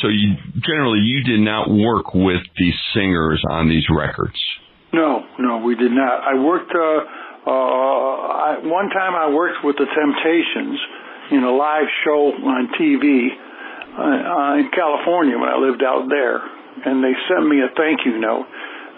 So 0.02 0.12
you 0.12 0.36
generally 0.60 1.00
you 1.00 1.24
did 1.24 1.40
not 1.40 1.70
work 1.70 2.12
with 2.12 2.44
the 2.58 2.70
singers 2.92 3.40
on 3.48 3.70
these 3.70 3.86
records. 3.88 4.36
No, 4.92 5.24
no, 5.38 5.64
we 5.64 5.74
did 5.74 5.92
not. 5.92 6.20
I 6.20 6.36
worked. 6.36 6.72
Uh, 6.74 7.48
uh, 7.48 7.50
I, 7.50 8.60
one 8.60 8.92
time 8.92 9.16
I 9.16 9.32
worked 9.32 9.64
with 9.64 9.76
the 9.76 9.88
Temptations 9.88 10.76
in 11.32 11.44
a 11.44 11.52
live 11.52 11.88
show 12.04 12.32
on 12.44 12.68
TV 12.76 13.32
uh, 13.98 14.54
in 14.62 14.70
California 14.70 15.36
when 15.38 15.48
I 15.48 15.58
lived 15.58 15.82
out 15.82 16.06
there, 16.08 16.38
and 16.86 17.02
they 17.02 17.14
sent 17.26 17.46
me 17.46 17.58
a 17.60 17.68
thank 17.74 18.06
you 18.06 18.18
note. 18.18 18.46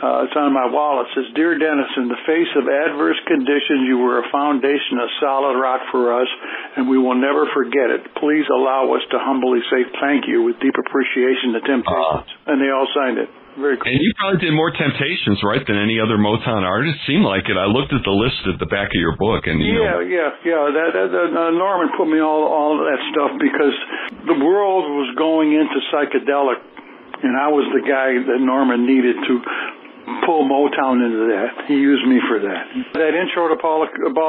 Uh, 0.00 0.24
it's 0.24 0.32
on 0.32 0.56
my 0.56 0.64
wall. 0.64 1.04
It 1.04 1.12
says, 1.12 1.28
Dear 1.36 1.60
Dennis, 1.60 1.92
in 2.00 2.08
the 2.08 2.16
face 2.24 2.48
of 2.56 2.64
adverse 2.64 3.20
conditions, 3.28 3.84
you 3.84 4.00
were 4.00 4.24
a 4.24 4.26
foundation 4.32 4.96
a 4.96 5.08
solid 5.20 5.60
rock 5.60 5.84
for 5.92 6.16
us, 6.16 6.30
and 6.80 6.88
we 6.88 6.96
will 6.96 7.20
never 7.20 7.44
forget 7.52 7.92
it. 7.92 8.08
Please 8.16 8.48
allow 8.48 8.88
us 8.96 9.04
to 9.12 9.20
humbly 9.20 9.60
say 9.68 9.84
thank 10.00 10.24
you 10.24 10.40
with 10.40 10.56
deep 10.64 10.72
appreciation 10.72 11.52
to 11.52 11.60
Temptations. 11.60 12.32
Uh, 12.32 12.48
and 12.48 12.64
they 12.64 12.72
all 12.72 12.88
signed 12.96 13.20
it. 13.20 13.28
Very 13.60 13.76
cool. 13.76 13.92
And 13.92 14.00
you 14.00 14.08
probably 14.16 14.40
did 14.40 14.56
more 14.56 14.72
Temptations, 14.72 15.36
right, 15.44 15.60
than 15.68 15.76
any 15.76 16.00
other 16.00 16.16
Motown 16.16 16.64
artist. 16.64 16.96
Seemed 17.04 17.28
like 17.28 17.44
it. 17.52 17.60
I 17.60 17.68
looked 17.68 17.92
at 17.92 18.00
the 18.00 18.16
list 18.16 18.40
at 18.48 18.56
the 18.56 18.70
back 18.72 18.88
of 18.88 18.96
your 18.96 19.20
book, 19.20 19.44
and 19.44 19.60
you 19.60 19.84
yeah, 19.84 20.00
know. 20.00 20.00
yeah, 20.00 20.30
yeah. 20.48 20.62
That, 20.80 20.90
that, 20.96 21.08
that 21.12 21.30
uh, 21.36 21.52
Norman 21.52 21.92
put 21.92 22.08
me 22.08 22.24
all 22.24 22.48
all 22.48 22.80
of 22.80 22.88
that 22.88 23.00
stuff 23.12 23.36
because 23.36 23.76
the 24.32 24.38
world 24.40 24.88
was 24.96 25.12
going 25.20 25.52
into 25.52 25.76
psychedelic, 25.92 26.62
and 27.20 27.36
I 27.36 27.52
was 27.52 27.68
the 27.74 27.84
guy 27.84 28.16
that 28.32 28.40
Norman 28.40 28.88
needed 28.88 29.18
to 29.28 29.34
pull 30.30 30.46
Motown 30.46 31.02
into 31.02 31.26
that. 31.34 31.66
He 31.66 31.74
used 31.74 32.06
me 32.06 32.22
for 32.30 32.38
that. 32.38 32.62
That 32.94 33.18
intro 33.18 33.50
to 33.50 33.58
Ball 33.58 33.82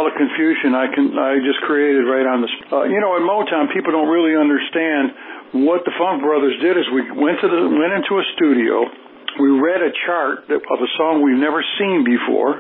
of 0.10 0.14
Confusion, 0.18 0.74
I 0.74 0.90
can 0.90 1.14
I 1.14 1.38
just 1.46 1.62
created 1.70 2.10
right 2.10 2.26
on 2.26 2.42
the. 2.42 2.50
Uh, 2.74 2.90
you 2.90 2.98
know, 2.98 3.14
at 3.14 3.22
Motown, 3.22 3.70
people 3.70 3.94
don't 3.94 4.10
really 4.10 4.34
understand 4.34 5.62
what 5.62 5.86
the 5.86 5.94
Funk 6.02 6.26
Brothers 6.26 6.58
did. 6.58 6.74
Is 6.74 6.90
we 6.90 7.06
went 7.14 7.38
to 7.46 7.48
the 7.48 7.70
went 7.70 7.94
into 7.94 8.18
a 8.18 8.26
studio 8.34 8.90
we 9.40 9.48
read 9.48 9.80
a 9.80 9.96
chart 10.06 10.50
of 10.52 10.60
a 10.60 10.90
song 11.00 11.24
we've 11.24 11.40
never 11.40 11.64
seen 11.80 12.04
before. 12.04 12.60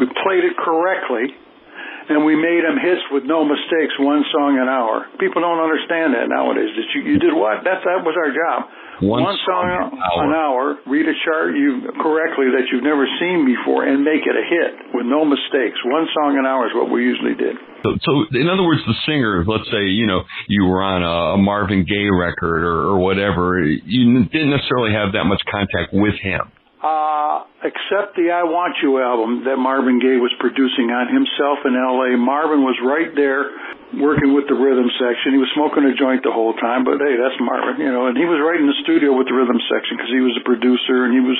We 0.00 0.10
played 0.24 0.42
it 0.42 0.56
correctly. 0.58 1.36
and 2.10 2.26
we 2.26 2.34
made 2.34 2.66
them 2.66 2.74
hits 2.74 3.06
with 3.14 3.22
no 3.22 3.46
mistakes, 3.46 3.94
one 4.02 4.26
song 4.34 4.58
an 4.58 4.66
hour. 4.66 5.06
People 5.22 5.46
don't 5.46 5.62
understand 5.62 6.10
that 6.18 6.26
nowadays. 6.26 6.74
That 6.74 6.90
you, 6.90 7.14
you 7.14 7.18
did 7.22 7.30
what? 7.30 7.62
That's 7.62 7.86
that 7.86 8.02
was 8.02 8.18
our 8.18 8.34
job. 8.34 8.66
One, 9.00 9.24
one 9.24 9.38
song, 9.48 9.64
song 9.64 9.96
an 9.96 10.00
hour. 10.04 10.20
an 10.28 10.32
hour. 10.36 10.64
Read 10.84 11.08
a 11.08 11.16
chart 11.24 11.56
you 11.56 11.88
correctly 12.04 12.52
that 12.52 12.68
you've 12.68 12.84
never 12.84 13.08
seen 13.16 13.48
before, 13.48 13.88
and 13.88 14.04
make 14.04 14.28
it 14.28 14.36
a 14.36 14.44
hit 14.44 14.92
with 14.92 15.08
no 15.08 15.24
mistakes. 15.24 15.80
One 15.88 16.04
song 16.12 16.36
an 16.36 16.44
hour 16.44 16.68
is 16.68 16.76
what 16.76 16.92
we 16.92 17.08
usually 17.08 17.32
did. 17.32 17.56
So, 17.80 17.96
so 18.04 18.12
in 18.36 18.44
other 18.44 18.60
words, 18.60 18.84
the 18.84 18.96
singer, 19.08 19.40
let's 19.48 19.64
say, 19.72 19.88
you 19.88 20.04
know, 20.04 20.28
you 20.52 20.68
were 20.68 20.84
on 20.84 21.00
a, 21.00 21.36
a 21.36 21.38
Marvin 21.40 21.88
Gaye 21.88 22.12
record 22.12 22.60
or, 22.60 22.92
or 22.92 22.98
whatever, 23.00 23.64
you 23.64 24.28
didn't 24.28 24.52
necessarily 24.52 24.92
have 24.92 25.16
that 25.16 25.24
much 25.24 25.40
contact 25.48 25.96
with 25.96 26.20
him. 26.20 26.52
Uh, 26.84 27.44
except 27.64 28.16
the 28.16 28.32
I 28.32 28.44
Want 28.44 28.76
You 28.84 29.00
album 29.00 29.44
that 29.44 29.56
Marvin 29.56 30.00
Gaye 30.00 30.20
was 30.20 30.32
producing 30.40 30.92
on 30.92 31.08
himself 31.08 31.64
in 31.64 31.72
LA. 31.72 32.16
Marvin 32.20 32.64
was 32.64 32.76
right 32.84 33.12
there 33.16 33.48
working 33.98 34.30
with 34.36 34.46
the 34.46 34.54
rhythm 34.54 34.86
section. 35.00 35.34
He 35.34 35.40
was 35.42 35.50
smoking 35.58 35.82
a 35.88 35.94
joint 35.98 36.22
the 36.22 36.30
whole 36.30 36.54
time, 36.54 36.86
but 36.86 37.02
hey, 37.02 37.16
that's 37.18 37.34
Marvin, 37.42 37.82
you 37.82 37.90
know, 37.90 38.06
and 38.06 38.14
he 38.14 38.22
was 38.28 38.38
right 38.38 38.58
in 38.60 38.66
the 38.70 38.78
studio 38.86 39.10
with 39.16 39.26
the 39.26 39.34
rhythm 39.34 39.58
section 39.66 39.98
because 39.98 40.12
he 40.14 40.22
was 40.22 40.34
a 40.38 40.44
producer 40.46 41.08
and 41.08 41.12
he 41.16 41.22
was, 41.24 41.38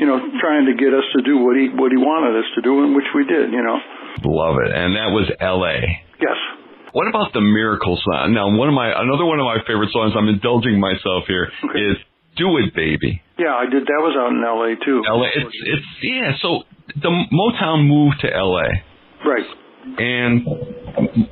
you 0.00 0.06
know, 0.08 0.16
trying 0.40 0.64
to 0.70 0.74
get 0.78 0.96
us 0.96 1.04
to 1.12 1.20
do 1.20 1.42
what 1.44 1.58
he, 1.60 1.68
what 1.74 1.92
he 1.92 2.00
wanted 2.00 2.32
us 2.40 2.48
to 2.56 2.60
do 2.64 2.80
and 2.86 2.96
which 2.96 3.08
we 3.12 3.28
did, 3.28 3.52
you 3.52 3.60
know. 3.60 3.76
Love 4.24 4.56
it. 4.64 4.72
And 4.72 4.96
that 4.96 5.12
was 5.12 5.28
LA. 5.40 5.84
Yes. 6.20 6.38
What 6.92 7.06
about 7.06 7.32
the 7.32 7.40
miracle 7.44 8.00
song? 8.02 8.34
Now, 8.34 8.50
one 8.50 8.66
of 8.66 8.74
my 8.74 8.90
another 8.90 9.22
one 9.24 9.38
of 9.38 9.46
my 9.46 9.62
favorite 9.62 9.92
songs. 9.94 10.12
I'm 10.18 10.26
indulging 10.26 10.80
myself 10.80 11.22
here. 11.30 11.46
Okay. 11.62 11.78
Is 11.78 11.96
"Do 12.36 12.50
It, 12.58 12.74
Baby." 12.74 13.22
Yeah, 13.38 13.54
I 13.54 13.70
did. 13.70 13.86
That 13.86 14.00
was 14.02 14.18
out 14.18 14.34
in 14.34 14.42
L.A. 14.42 14.74
too. 14.84 14.98
LA. 15.06 15.30
It's 15.30 15.54
it's 15.70 15.86
yeah. 16.02 16.32
So 16.42 16.66
the 16.98 17.08
Motown 17.30 17.86
moved 17.86 18.18
to 18.22 18.28
LA, 18.34 18.82
Right. 19.24 19.46
and 20.02 20.42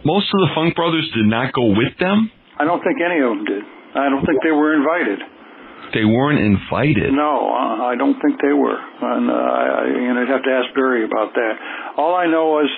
most 0.05 0.29
of 0.33 0.39
the 0.41 0.51
Funk 0.55 0.75
Brothers 0.75 1.09
did 1.15 1.27
not 1.27 1.53
go 1.53 1.75
with 1.75 1.97
them. 1.99 2.31
I 2.59 2.65
don't 2.65 2.83
think 2.83 2.99
any 3.01 3.21
of 3.23 3.31
them 3.31 3.45
did. 3.45 3.65
I 3.95 4.09
don't 4.11 4.25
think 4.27 4.43
they 4.43 4.53
were 4.53 4.75
invited. 4.75 5.21
They 5.95 6.05
weren't 6.05 6.41
invited. 6.41 7.13
No, 7.17 7.49
uh, 7.49 7.89
I 7.89 7.97
don't 7.97 8.21
think 8.21 8.37
they 8.43 8.53
were. 8.53 8.77
And 8.77 9.31
uh, 9.31 9.33
I, 9.33 9.85
and 9.89 10.19
I'd 10.19 10.29
have 10.29 10.45
to 10.45 10.53
ask 10.53 10.75
Berry 10.75 11.05
about 11.05 11.33
that. 11.33 11.55
All 11.97 12.15
I 12.15 12.27
know 12.27 12.61
is 12.61 12.71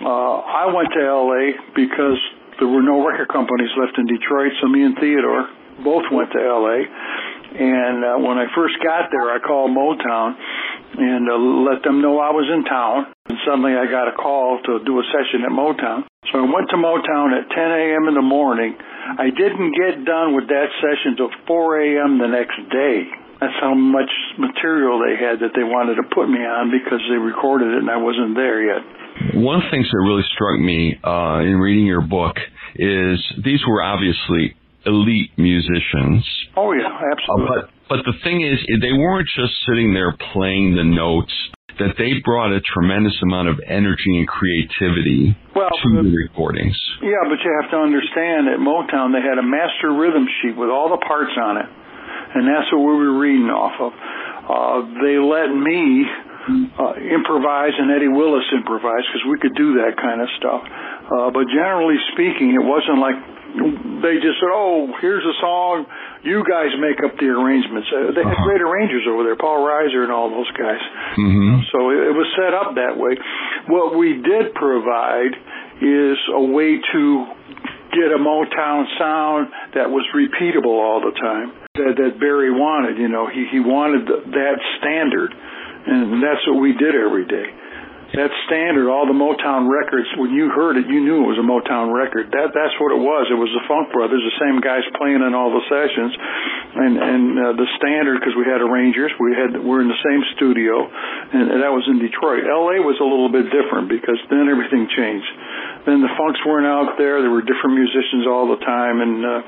uh, 0.00 0.08
I 0.08 0.72
went 0.72 0.88
to 0.96 1.00
L.A. 1.04 1.52
because 1.76 2.16
there 2.58 2.68
were 2.68 2.82
no 2.82 3.04
record 3.04 3.28
companies 3.28 3.68
left 3.76 3.98
in 3.98 4.06
Detroit, 4.06 4.52
so 4.62 4.68
me 4.68 4.82
and 4.82 4.96
Theodore 4.96 5.44
both 5.84 6.08
went 6.10 6.32
to 6.32 6.40
L.A. 6.40 6.88
And 7.48 8.04
uh, 8.04 8.08
when 8.24 8.40
I 8.40 8.48
first 8.56 8.76
got 8.82 9.12
there, 9.12 9.28
I 9.28 9.38
called 9.44 9.70
Motown 9.70 10.36
and 10.96 11.28
uh, 11.28 11.36
let 11.68 11.82
them 11.84 12.00
know 12.00 12.18
I 12.18 12.32
was 12.32 12.48
in 12.48 12.64
town. 12.64 13.12
And 13.28 13.38
suddenly 13.44 13.76
I 13.76 13.84
got 13.86 14.08
a 14.08 14.16
call 14.16 14.60
to 14.64 14.84
do 14.84 14.98
a 14.98 15.04
session 15.12 15.44
at 15.44 15.52
Motown. 15.52 16.07
So 16.26 16.38
I 16.42 16.46
went 16.50 16.68
to 16.70 16.76
Motown 16.76 17.30
at 17.30 17.46
10 17.48 17.56
a.m. 17.56 18.08
in 18.10 18.14
the 18.14 18.26
morning. 18.26 18.74
I 18.74 19.30
didn't 19.30 19.72
get 19.78 20.04
done 20.04 20.34
with 20.34 20.48
that 20.48 20.68
session 20.82 21.16
till 21.16 21.30
4 21.46 21.80
a.m. 21.80 22.18
the 22.18 22.26
next 22.26 22.58
day. 22.68 23.06
That's 23.40 23.54
how 23.62 23.72
much 23.72 24.10
material 24.36 24.98
they 24.98 25.14
had 25.14 25.38
that 25.40 25.54
they 25.54 25.62
wanted 25.62 25.94
to 26.02 26.02
put 26.12 26.26
me 26.28 26.42
on 26.42 26.74
because 26.74 26.98
they 27.08 27.16
recorded 27.16 27.70
it 27.70 27.78
and 27.86 27.88
I 27.88 27.96
wasn't 27.96 28.34
there 28.34 28.60
yet. 28.66 28.82
One 29.38 29.62
of 29.62 29.62
the 29.62 29.70
things 29.70 29.86
that 29.86 29.98
really 30.02 30.26
struck 30.34 30.58
me 30.58 30.98
uh, 31.06 31.46
in 31.46 31.56
reading 31.62 31.86
your 31.86 32.02
book 32.02 32.34
is 32.74 33.22
these 33.42 33.62
were 33.66 33.80
obviously 33.82 34.58
elite 34.84 35.30
musicians. 35.38 36.26
Oh 36.58 36.72
yeah, 36.74 36.90
Uh, 36.90 37.14
absolutely. 37.14 37.46
but 37.62 37.70
but 37.88 38.04
the 38.04 38.12
thing 38.22 38.42
is, 38.42 38.58
they 38.82 38.92
weren't 38.92 39.26
just 39.34 39.54
sitting 39.66 39.94
there 39.94 40.12
playing 40.34 40.74
the 40.76 40.84
notes. 40.84 41.32
That 41.78 41.94
they 41.98 42.18
brought 42.24 42.50
a 42.50 42.60
tremendous 42.60 43.14
amount 43.22 43.48
of 43.48 43.62
energy 43.62 44.18
and 44.18 44.26
creativity 44.26 45.36
Well, 45.54 45.70
to 45.70 45.88
the 46.02 46.10
recordings. 46.10 46.74
Yeah, 47.02 47.22
but 47.30 47.38
you 47.38 47.50
have 47.62 47.70
to 47.70 47.78
understand 47.78 48.50
at 48.50 48.58
Motown 48.58 49.14
they 49.14 49.22
had 49.22 49.38
a 49.38 49.46
master 49.46 49.94
rhythm 49.94 50.26
sheet 50.42 50.58
with 50.58 50.70
all 50.70 50.90
the 50.90 50.98
parts 50.98 51.32
on 51.38 51.62
it, 51.62 51.68
and 52.34 52.42
that's 52.50 52.66
what 52.74 52.82
we 52.82 52.94
were 52.98 53.18
reading 53.18 53.46
off 53.46 53.78
of. 53.78 53.92
Uh, 53.94 54.78
they 55.04 55.20
let 55.20 55.54
me 55.54 56.02
uh, 56.48 56.96
improvise 56.96 57.76
and 57.76 57.92
Eddie 57.92 58.08
Willis 58.08 58.48
improvise 58.56 59.04
because 59.06 59.24
we 59.28 59.38
could 59.38 59.54
do 59.54 59.84
that 59.84 60.00
kind 60.00 60.20
of 60.24 60.28
stuff. 60.40 60.62
Uh, 60.64 61.28
but 61.30 61.44
generally 61.52 62.00
speaking, 62.16 62.56
it 62.56 62.64
wasn't 62.64 62.98
like 62.98 63.37
they 64.02 64.20
just 64.20 64.38
said, 64.40 64.52
"Oh, 64.52 64.92
here's 65.00 65.24
a 65.24 65.36
song. 65.40 65.86
You 66.22 66.44
guys 66.44 66.70
make 66.78 67.00
up 67.02 67.16
the 67.18 67.28
arrangements." 67.32 67.88
Uh, 67.90 68.12
they 68.12 68.22
had 68.22 68.32
Uh-huh. 68.36 68.44
great 68.44 68.60
arrangers 68.62 69.06
over 69.08 69.24
there, 69.24 69.36
Paul 69.36 69.64
Riser 69.66 70.02
and 70.02 70.12
all 70.12 70.30
those 70.30 70.50
guys. 70.52 70.82
hmm 71.16 71.60
So 71.72 71.90
it, 71.90 72.12
it 72.12 72.14
was 72.14 72.28
set 72.36 72.52
up 72.54 72.74
that 72.76 72.96
way. 72.96 73.16
What 73.66 73.96
we 73.96 74.20
did 74.22 74.54
provide 74.54 75.32
is 75.80 76.18
a 76.34 76.42
way 76.42 76.78
to 76.92 77.02
get 77.94 78.12
a 78.12 78.18
Motown 78.20 78.84
sound 78.98 79.48
that 79.74 79.88
was 79.90 80.04
repeatable 80.14 80.76
all 80.76 81.00
the 81.00 81.14
time. 81.18 81.52
That, 81.74 81.94
that 81.96 82.20
Berry 82.20 82.50
wanted, 82.50 82.98
you 82.98 83.08
know, 83.08 83.26
he 83.30 83.46
he 83.50 83.60
wanted 83.60 84.06
th 84.06 84.18
that 84.34 84.56
standard, 84.78 85.30
and 85.86 86.22
that's 86.22 86.42
what 86.46 86.60
we 86.60 86.72
did 86.74 86.94
every 86.94 87.24
day. 87.24 87.48
That 88.08 88.32
standard, 88.48 88.88
all 88.88 89.04
the 89.04 89.12
Motown 89.12 89.68
records, 89.68 90.08
when 90.16 90.32
you 90.32 90.48
heard 90.48 90.80
it, 90.80 90.88
you 90.88 91.04
knew 91.04 91.28
it 91.28 91.28
was 91.28 91.36
a 91.36 91.44
Motown 91.44 91.92
record. 91.92 92.32
That 92.32 92.56
that's 92.56 92.72
what 92.80 92.88
it 92.88 92.96
was. 92.96 93.28
It 93.28 93.36
was 93.36 93.52
the 93.52 93.60
Funk 93.68 93.92
Brothers, 93.92 94.24
the 94.24 94.38
same 94.40 94.64
guys 94.64 94.80
playing 94.96 95.20
in 95.20 95.36
all 95.36 95.52
the 95.52 95.60
sessions, 95.68 96.16
and 96.16 96.94
and 96.96 97.24
uh, 97.36 97.52
the 97.60 97.68
standard 97.76 98.16
because 98.16 98.32
we 98.32 98.48
had 98.48 98.64
arrangers. 98.64 99.12
We 99.20 99.36
had 99.36 99.60
we're 99.60 99.84
in 99.84 99.92
the 99.92 100.00
same 100.00 100.24
studio, 100.40 100.88
and, 100.88 101.52
and 101.52 101.60
that 101.60 101.68
was 101.68 101.84
in 101.84 102.00
Detroit. 102.00 102.48
L.A. 102.48 102.80
was 102.80 102.96
a 102.96 103.04
little 103.04 103.28
bit 103.28 103.52
different 103.52 103.92
because 103.92 104.16
then 104.32 104.48
everything 104.48 104.88
changed. 104.88 105.28
Then 105.84 106.00
the 106.00 106.12
Funks 106.16 106.40
weren't 106.48 106.64
out 106.64 106.96
there. 106.96 107.20
There 107.20 107.32
were 107.32 107.44
different 107.44 107.76
musicians 107.76 108.24
all 108.24 108.48
the 108.48 108.60
time, 108.64 109.04
and 109.04 109.14
uh, 109.20 109.40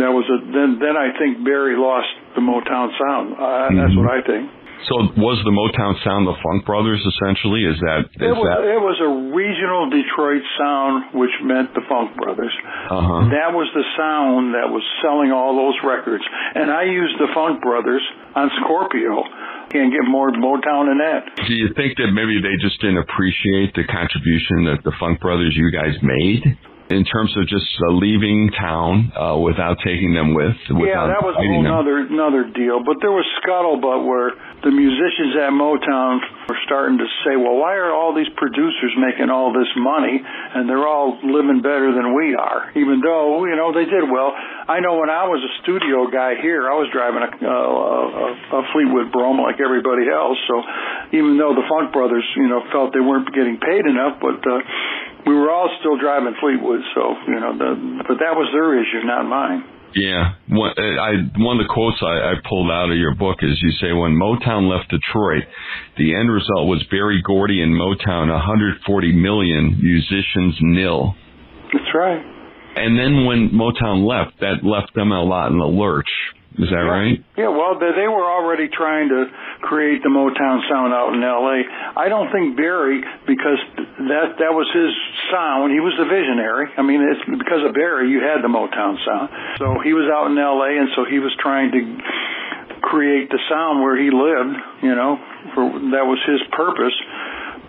that 0.00 0.12
was 0.16 0.24
a 0.32 0.40
then. 0.56 0.80
Then 0.80 0.96
I 0.96 1.12
think 1.20 1.44
Berry 1.44 1.76
lost 1.76 2.08
the 2.32 2.40
Motown 2.40 2.96
sound. 2.96 3.36
Uh, 3.36 3.76
That's 3.76 3.92
what 3.92 4.08
I 4.08 4.24
think. 4.24 4.48
So 4.84 5.08
was 5.16 5.40
the 5.42 5.50
Motown 5.50 5.96
sound 6.04 6.28
the 6.28 6.36
Funk 6.44 6.68
Brothers 6.68 7.00
essentially? 7.00 7.64
Is 7.64 7.80
that 7.80 8.06
is 8.12 8.28
It 8.28 8.36
was, 8.36 8.46
that? 8.46 8.60
it 8.62 8.78
was 8.80 8.98
a 9.02 9.10
regional 9.34 9.88
Detroit 9.90 10.44
sound, 10.60 11.16
which 11.16 11.32
meant 11.42 11.72
the 11.74 11.82
Funk 11.88 12.14
Brothers. 12.14 12.52
Uh-huh. 12.92 13.32
That 13.32 13.50
was 13.56 13.66
the 13.74 13.82
sound 13.96 14.54
that 14.54 14.68
was 14.70 14.84
selling 15.02 15.32
all 15.32 15.56
those 15.56 15.74
records. 15.82 16.22
And 16.54 16.70
I 16.70 16.84
used 16.86 17.16
the 17.18 17.32
Funk 17.34 17.64
Brothers 17.64 18.04
on 18.36 18.50
Scorpio. 18.62 19.24
Can't 19.72 19.90
get 19.90 20.06
more 20.06 20.30
Motown 20.30 20.86
than 20.92 21.02
that. 21.02 21.26
Do 21.48 21.54
you 21.54 21.74
think 21.74 21.98
that 21.98 22.14
maybe 22.14 22.38
they 22.38 22.54
just 22.62 22.78
didn't 22.78 23.02
appreciate 23.02 23.74
the 23.74 23.82
contribution 23.90 24.70
that 24.70 24.84
the 24.86 24.92
Funk 25.00 25.18
Brothers 25.18 25.56
you 25.58 25.72
guys 25.74 25.98
made 26.04 26.46
in 26.88 27.02
terms 27.04 27.34
of 27.34 27.46
just 27.50 27.66
uh, 27.82 27.92
leaving 27.98 28.50
town 28.54 29.10
uh, 29.10 29.34
without 29.38 29.78
taking 29.82 30.14
them 30.14 30.34
with? 30.34 30.54
Yeah, 30.70 31.10
that 31.10 31.22
was 31.26 31.34
another 31.34 32.06
another 32.06 32.46
deal. 32.46 32.78
But 32.84 33.02
there 33.02 33.10
was 33.10 33.26
scuttlebutt 33.42 34.06
where 34.06 34.30
the 34.62 34.70
musicians 34.70 35.34
at 35.34 35.50
Motown 35.50 36.22
were 36.46 36.58
starting 36.62 36.98
to 37.02 37.08
say, 37.26 37.34
"Well, 37.34 37.58
why 37.58 37.74
are 37.74 37.90
all 37.90 38.14
these 38.14 38.30
producers 38.38 38.94
making 38.94 39.30
all 39.30 39.50
this 39.50 39.70
money 39.74 40.22
and 40.22 40.70
they're 40.70 40.86
all 40.86 41.18
living 41.26 41.58
better 41.58 41.90
than 41.90 42.14
we 42.14 42.38
are?" 42.38 42.70
Even 42.78 43.02
though 43.02 43.42
you 43.46 43.56
know 43.58 43.74
they 43.74 43.86
did 43.86 44.06
well. 44.06 44.30
I 44.66 44.82
know 44.82 44.98
when 44.98 45.10
I 45.10 45.30
was 45.30 45.42
a 45.42 45.52
studio 45.62 46.10
guy 46.10 46.38
here, 46.42 46.66
I 46.66 46.74
was 46.74 46.90
driving 46.90 47.22
a, 47.22 47.30
uh, 47.30 47.46
a, 47.46 48.26
a 48.58 48.60
Fleetwood 48.74 49.14
Brougham 49.14 49.38
like 49.38 49.62
everybody 49.62 50.10
else. 50.10 50.38
So 50.50 50.58
even 51.14 51.38
though 51.38 51.54
the 51.54 51.62
Funk 51.70 51.94
Brothers, 51.94 52.26
you 52.34 52.50
know, 52.50 52.66
felt 52.74 52.90
they 52.90 53.02
weren't 53.02 53.30
getting 53.30 53.62
paid 53.62 53.86
enough, 53.86 54.18
but 54.18 54.42
uh, 54.42 54.58
we 55.26 55.34
were 55.34 55.50
all 55.50 55.68
still 55.80 55.98
driving 55.98 56.34
Fleetwood. 56.40 56.80
So 56.94 57.02
you 57.26 57.40
know, 57.40 57.52
the, 57.58 57.70
but 58.06 58.18
that 58.22 58.38
was 58.38 58.48
their 58.54 58.78
issue, 58.78 59.04
not 59.04 59.26
mine. 59.26 59.64
Yeah, 59.94 60.34
one, 60.48 60.74
I 60.76 61.24
one 61.40 61.58
of 61.58 61.66
the 61.66 61.72
quotes 61.72 61.96
I, 62.02 62.32
I 62.32 62.34
pulled 62.46 62.70
out 62.70 62.90
of 62.90 62.98
your 62.98 63.14
book 63.14 63.38
is 63.40 63.56
you 63.62 63.72
say 63.80 63.92
when 63.92 64.12
Motown 64.12 64.68
left 64.68 64.90
Detroit, 64.90 65.44
the 65.96 66.14
end 66.14 66.30
result 66.30 66.68
was 66.68 66.84
Berry 66.90 67.22
Gordy 67.22 67.62
and 67.62 67.72
Motown 67.72 68.28
140 68.28 69.12
million 69.12 69.78
musicians 69.80 70.56
nil. 70.60 71.14
That's 71.72 71.94
right. 71.94 72.20
And 72.76 72.98
then 72.98 73.24
when 73.24 73.50
Motown 73.50 74.04
left, 74.04 74.40
that 74.40 74.62
left 74.62 74.94
them 74.94 75.12
a 75.12 75.22
lot 75.24 75.50
in 75.50 75.58
the 75.58 75.64
lurch. 75.64 76.10
Is 76.56 76.72
that 76.72 76.88
right? 76.88 77.20
Yeah, 77.36 77.52
well, 77.52 77.76
they, 77.76 77.92
they 77.92 78.08
were 78.08 78.24
already 78.24 78.72
trying 78.72 79.12
to 79.12 79.28
create 79.60 80.00
the 80.00 80.08
Motown 80.08 80.64
sound 80.64 80.96
out 80.96 81.12
in 81.12 81.20
L.A. 81.20 81.68
I 81.92 82.08
don't 82.08 82.32
think 82.32 82.56
Berry, 82.56 83.04
because 83.28 83.60
that 84.08 84.40
that 84.40 84.52
was 84.56 84.64
his 84.72 84.88
sound. 85.28 85.76
He 85.76 85.84
was 85.84 85.92
the 86.00 86.08
visionary. 86.08 86.72
I 86.72 86.80
mean, 86.80 87.04
it's 87.04 87.20
because 87.28 87.60
of 87.60 87.76
Berry 87.76 88.08
you 88.08 88.24
had 88.24 88.40
the 88.40 88.48
Motown 88.48 88.96
sound. 89.04 89.28
So 89.60 89.84
he 89.84 89.92
was 89.92 90.08
out 90.08 90.32
in 90.32 90.36
L.A. 90.40 90.80
and 90.80 90.88
so 90.96 91.04
he 91.04 91.20
was 91.20 91.36
trying 91.36 91.76
to 91.76 91.80
create 92.80 93.28
the 93.28 93.40
sound 93.52 93.84
where 93.84 94.00
he 94.00 94.08
lived. 94.08 94.56
You 94.80 94.96
know, 94.96 95.20
for 95.52 95.68
that 95.92 96.08
was 96.08 96.20
his 96.24 96.40
purpose. 96.56 96.96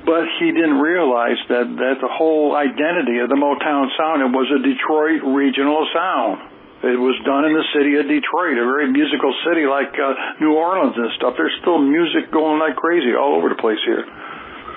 But 0.08 0.24
he 0.40 0.56
didn't 0.56 0.80
realize 0.80 1.36
that 1.52 1.68
that 1.68 2.00
the 2.00 2.08
whole 2.08 2.56
identity 2.56 3.20
of 3.20 3.28
the 3.28 3.36
Motown 3.36 3.92
sound 4.00 4.24
it 4.24 4.32
was 4.32 4.48
a 4.48 4.64
Detroit 4.64 5.28
regional 5.28 5.84
sound. 5.92 6.56
It 6.88 7.00
was 7.00 7.20
done 7.28 7.44
in 7.44 7.54
the 7.54 7.68
city 7.76 8.00
of 8.00 8.08
Detroit, 8.08 8.56
a 8.56 8.66
very 8.66 8.88
musical 8.88 9.36
city 9.44 9.68
like 9.68 9.92
uh, 9.92 10.40
New 10.40 10.56
Orleans 10.56 10.96
and 10.96 11.12
stuff. 11.20 11.36
There's 11.36 11.56
still 11.60 11.84
music 11.84 12.32
going 12.32 12.60
like 12.64 12.80
crazy 12.80 13.12
all 13.12 13.36
over 13.36 13.52
the 13.52 13.60
place 13.60 13.80
here. 13.84 14.08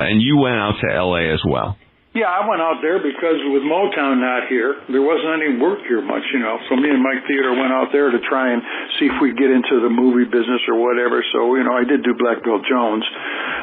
And 0.01 0.19
you 0.19 0.43
went 0.43 0.57
out 0.57 0.81
to 0.81 0.89
L.A. 0.91 1.31
as 1.31 1.41
well. 1.47 1.77
Yeah, 2.11 2.27
I 2.27 2.43
went 2.43 2.59
out 2.59 2.83
there 2.83 2.99
because 2.99 3.39
with 3.55 3.63
Motown 3.63 4.19
not 4.19 4.51
here, 4.51 4.83
there 4.91 4.99
wasn't 4.99 5.31
any 5.31 5.63
work 5.63 5.87
here 5.87 6.03
much, 6.03 6.27
you 6.35 6.43
know. 6.43 6.59
So 6.67 6.75
me 6.75 6.91
and 6.91 6.99
Mike 6.99 7.23
Theodore 7.23 7.55
went 7.55 7.71
out 7.71 7.95
there 7.95 8.11
to 8.11 8.19
try 8.27 8.51
and 8.51 8.59
see 8.99 9.07
if 9.07 9.15
we'd 9.23 9.39
get 9.39 9.47
into 9.47 9.79
the 9.79 9.87
movie 9.87 10.27
business 10.27 10.59
or 10.67 10.83
whatever. 10.83 11.23
So, 11.31 11.55
you 11.55 11.63
know, 11.63 11.79
I 11.79 11.87
did 11.87 12.03
do 12.03 12.19
Black 12.19 12.43
Belt 12.43 12.67
Jones. 12.67 13.07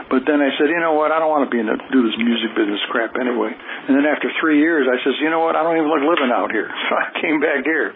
But 0.08 0.24
then 0.24 0.40
I 0.40 0.56
said, 0.56 0.72
you 0.72 0.80
know 0.80 0.96
what, 0.96 1.12
I 1.12 1.20
don't 1.20 1.28
want 1.28 1.44
to 1.44 1.52
be 1.52 1.60
in 1.60 1.68
the, 1.68 1.76
do 1.92 2.08
this 2.08 2.16
music 2.16 2.56
business 2.56 2.80
crap 2.88 3.20
anyway. 3.20 3.52
And 3.52 4.00
then 4.00 4.08
after 4.08 4.32
three 4.40 4.64
years, 4.64 4.88
I 4.88 4.96
says, 5.04 5.20
you 5.20 5.28
know 5.28 5.44
what, 5.44 5.60
I 5.60 5.68
don't 5.68 5.76
even 5.76 5.92
like 5.92 6.08
living 6.08 6.32
out 6.32 6.48
here. 6.56 6.72
So 6.88 6.96
I 6.96 7.12
came 7.20 7.44
back 7.44 7.68
here. 7.68 7.92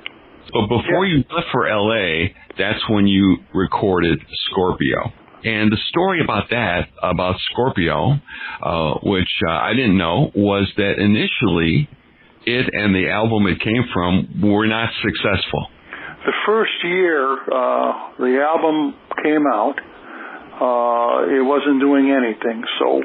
But 0.54 0.68
before 0.68 1.06
yeah. 1.06 1.18
you 1.18 1.36
left 1.36 1.48
for 1.52 1.68
LA, 1.70 2.34
that's 2.58 2.82
when 2.90 3.08
you 3.08 3.38
recorded 3.54 4.20
Scorpio. 4.50 5.14
And 5.44 5.72
the 5.72 5.78
story 5.90 6.22
about 6.24 6.50
that, 6.52 6.90
about 7.02 7.36
Scorpio, 7.52 8.20
uh, 8.62 8.94
which 9.04 9.30
uh, 9.48 9.52
I 9.52 9.74
didn't 9.74 9.98
know, 9.98 10.32
was 10.36 10.72
that 10.78 11.00
initially 11.00 11.90
it 12.46 12.70
and 12.74 12.94
the 12.94 13.10
album 13.10 13.48
it 13.48 13.60
came 13.60 13.86
from 13.94 14.42
were 14.42 14.68
not 14.68 14.90
successful. 15.02 15.68
The 16.26 16.34
first 16.46 16.72
year 16.84 17.34
uh, 17.34 18.14
the 18.20 18.46
album 18.46 18.94
came 19.24 19.46
out, 19.48 19.78
uh, 20.62 21.34
it 21.34 21.42
wasn't 21.42 21.80
doing 21.80 22.12
anything. 22.12 22.64
So 22.78 23.02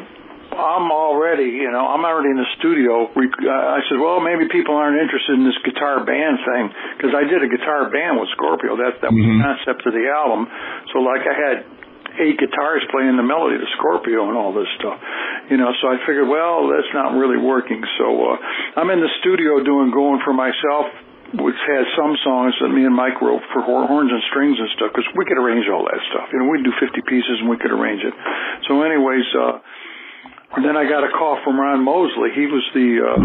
I'm 0.56 0.88
already, 0.90 1.52
you 1.60 1.70
know, 1.70 1.84
I'm 1.84 2.02
already 2.02 2.32
in 2.32 2.40
the 2.40 2.50
studio. 2.58 3.06
I 3.12 3.84
said, 3.86 4.00
well, 4.00 4.18
maybe 4.25 4.48
people 4.48 4.75
aren't 4.75 4.96
interested 4.96 5.36
in 5.36 5.44
this 5.44 5.56
guitar 5.62 6.02
band 6.02 6.40
thing 6.42 6.64
because 6.96 7.12
I 7.12 7.28
did 7.28 7.44
a 7.44 7.50
guitar 7.52 7.92
band 7.92 8.16
with 8.16 8.32
Scorpio. 8.32 8.80
That 8.80 9.04
that 9.04 9.12
was 9.12 9.20
mm-hmm. 9.20 9.38
the 9.38 9.44
concept 9.44 9.80
of 9.86 9.92
the 9.92 10.08
album. 10.08 10.48
So 10.92 11.04
like 11.04 11.22
I 11.28 11.34
had 11.36 11.56
eight 12.20 12.40
guitars 12.40 12.82
playing 12.88 13.16
the 13.16 13.26
melody, 13.26 13.60
to 13.60 13.68
Scorpio, 13.76 14.28
and 14.28 14.36
all 14.36 14.52
this 14.56 14.68
stuff. 14.80 14.96
You 15.52 15.60
know, 15.60 15.70
so 15.80 15.92
I 15.92 16.00
figured, 16.08 16.28
well, 16.28 16.72
that's 16.72 16.90
not 16.96 17.14
really 17.14 17.38
working. 17.38 17.84
So 18.00 18.06
uh, 18.32 18.80
I'm 18.80 18.88
in 18.90 19.00
the 19.00 19.12
studio 19.20 19.62
doing 19.62 19.92
"Going 19.92 20.20
for 20.25 20.32
Myself," 20.32 20.90
which 21.36 21.58
has 21.58 21.84
some 21.98 22.16
songs 22.25 22.56
that 22.60 22.70
me 22.72 22.86
and 22.86 22.94
Mike 22.94 23.20
wrote 23.20 23.42
for 23.52 23.62
horns 23.62 24.10
and 24.10 24.22
strings 24.32 24.56
and 24.56 24.68
stuff, 24.78 24.90
because 24.94 25.08
we 25.14 25.25
could 25.28 25.38
arrange 25.38 25.68
all 25.68 25.84
that 25.84 26.00
stuff. 26.12 26.32
You 26.32 26.40
know, 26.40 26.48
we'd 26.48 26.64
do 26.64 26.72
50 26.78 27.02
pieces 27.06 27.42
and 27.44 27.48
we 27.50 27.58
could 27.58 27.72
arrange 27.75 28.02
it. 28.02 28.14
So, 28.68 28.80
anyways, 28.82 29.26
uh, 29.36 29.58
then 30.64 30.76
I 30.76 30.88
got 30.88 31.04
a 31.04 31.10
call 31.10 31.40
from 31.44 31.58
Ron 31.58 31.84
Mosley. 31.84 32.30
He 32.34 32.46
was 32.46 32.64
the 32.72 32.88
uh, 33.02 33.20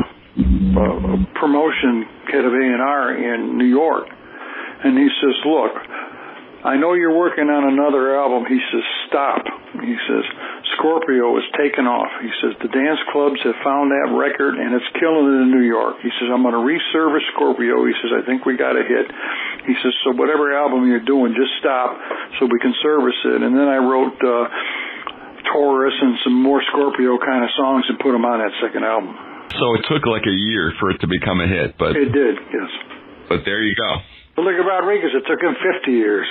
uh, 0.79 1.39
promotion 1.39 2.05
head 2.31 2.45
of 2.45 2.53
A&R 2.53 3.05
in 3.15 3.57
New 3.57 3.69
York, 3.69 4.07
and 4.83 4.97
he 4.97 5.09
says, 5.21 5.35
"Look." 5.45 5.71
I 6.61 6.77
know 6.77 6.93
you're 6.93 7.17
working 7.17 7.49
on 7.49 7.73
another 7.73 8.13
album. 8.13 8.45
He 8.45 8.61
says, 8.69 8.85
stop. 9.09 9.41
He 9.81 9.97
says, 10.05 10.25
Scorpio 10.77 11.33
is 11.41 11.47
taken 11.57 11.89
off. 11.89 12.13
He 12.21 12.29
says, 12.37 12.53
the 12.61 12.69
dance 12.69 13.01
clubs 13.09 13.41
have 13.41 13.57
found 13.65 13.89
that 13.89 14.13
record 14.13 14.61
and 14.61 14.77
it's 14.77 14.85
killing 15.01 15.25
it 15.25 15.37
in 15.41 15.49
New 15.49 15.65
York. 15.65 15.97
He 16.05 16.13
says, 16.21 16.29
I'm 16.29 16.45
going 16.45 16.53
to 16.53 16.61
resurface 16.61 17.25
Scorpio. 17.33 17.81
He 17.89 17.97
says, 17.97 18.13
I 18.13 18.21
think 18.29 18.45
we 18.45 18.61
got 18.61 18.77
a 18.77 18.85
hit. 18.85 19.09
He 19.65 19.73
says, 19.81 19.89
so 20.05 20.13
whatever 20.13 20.53
album 20.53 20.85
you're 20.85 21.01
doing, 21.01 21.33
just 21.33 21.49
stop 21.57 21.97
so 22.37 22.45
we 22.45 22.61
can 22.61 22.77
service 22.85 23.17
it. 23.25 23.41
And 23.41 23.57
then 23.57 23.65
I 23.65 23.81
wrote, 23.81 24.21
uh, 24.21 24.45
Taurus 25.51 25.93
and 26.01 26.17
some 26.23 26.35
more 26.41 26.63
Scorpio 26.71 27.19
kind 27.19 27.43
of 27.43 27.51
songs 27.59 27.85
and 27.91 27.99
put 27.99 28.11
them 28.11 28.25
on 28.25 28.39
that 28.39 28.55
second 28.63 28.83
album. 28.83 29.13
So 29.51 29.75
it 29.75 29.83
took 29.91 30.07
like 30.07 30.23
a 30.23 30.37
year 30.47 30.71
for 30.79 30.91
it 30.91 30.99
to 31.03 31.07
become 31.07 31.43
a 31.43 31.47
hit, 31.47 31.75
but 31.77 31.95
it 31.95 32.11
did, 32.11 32.35
yes. 32.39 32.71
But 33.27 33.43
there 33.43 33.63
you 33.63 33.75
go. 33.75 33.91
But 34.35 34.47
look 34.47 34.55
at 34.55 34.63
Rodriguez. 34.63 35.11
It 35.11 35.27
took 35.27 35.43
him 35.43 35.55
50 35.59 35.91
years. 35.91 36.27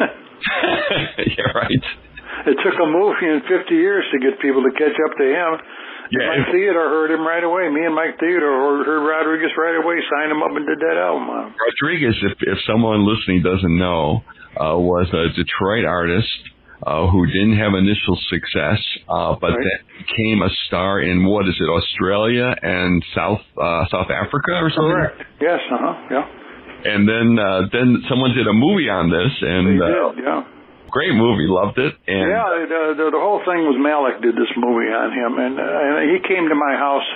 yeah, 1.36 1.52
right. 1.52 1.84
It 2.48 2.56
took 2.60 2.76
a 2.76 2.88
movie 2.88 3.28
in 3.28 3.44
50 3.44 3.72
years 3.74 4.04
to 4.12 4.18
get 4.18 4.40
people 4.40 4.64
to 4.64 4.72
catch 4.72 4.96
up 4.96 5.12
to 5.16 5.24
him. 5.24 5.50
Yeah, 6.12 6.28
Mike 6.28 6.52
Theodore 6.52 6.88
heard 6.88 7.10
him 7.16 7.24
right 7.24 7.44
away. 7.44 7.68
Me 7.72 7.84
and 7.84 7.94
Mike 7.94 8.20
Theodore 8.20 8.84
heard 8.84 9.00
Rodriguez 9.00 9.56
right 9.56 9.76
away, 9.76 9.96
signed 10.12 10.32
him 10.32 10.44
up 10.44 10.52
and 10.52 10.66
did 10.68 10.76
that 10.84 11.00
album. 11.00 11.56
Rodriguez, 11.56 12.16
if 12.20 12.36
if 12.44 12.58
someone 12.68 13.08
listening 13.08 13.40
doesn't 13.40 13.76
know, 13.78 14.20
uh, 14.52 14.76
was 14.76 15.08
a 15.16 15.32
Detroit 15.32 15.88
artist 15.88 16.28
uh, 16.84 17.08
who 17.08 17.26
didn't 17.26 17.56
have 17.56 17.72
initial 17.74 18.16
success, 18.28 18.80
uh, 19.08 19.34
but 19.40 19.56
right. 19.56 19.64
then 19.64 20.04
became 20.04 20.42
a 20.42 20.50
star 20.66 21.00
in 21.00 21.24
what 21.24 21.48
is 21.48 21.56
it, 21.58 21.68
Australia 21.68 22.54
and 22.60 23.02
South 23.14 23.40
uh, 23.56 23.84
South 23.90 24.10
Africa 24.12 24.52
or 24.60 24.70
something? 24.70 24.92
Correct. 24.92 25.22
Yes. 25.40 25.60
Uh 25.72 25.76
huh. 25.80 25.94
Yeah. 26.10 26.24
And 26.84 27.08
then 27.08 27.38
uh, 27.40 27.60
then 27.72 28.04
someone 28.08 28.36
did 28.36 28.46
a 28.46 28.52
movie 28.52 28.92
on 28.92 29.08
this, 29.08 29.32
and 29.40 29.64
they 29.64 29.80
uh, 29.80 30.12
did, 30.12 30.24
yeah. 30.24 30.44
Great 30.94 31.10
movie, 31.10 31.50
loved 31.50 31.74
it. 31.82 31.90
And 32.06 32.30
yeah, 32.30 32.46
the, 32.70 32.94
the, 32.94 33.06
the 33.18 33.18
whole 33.18 33.42
thing 33.42 33.66
was 33.66 33.74
Malik 33.74 34.22
did 34.22 34.38
this 34.38 34.54
movie 34.54 34.86
on 34.94 35.10
him, 35.10 35.32
and, 35.42 35.58
uh, 35.58 35.66
and 35.66 36.06
he 36.14 36.22
came 36.22 36.46
to 36.46 36.54
my 36.54 36.78
house 36.78 37.08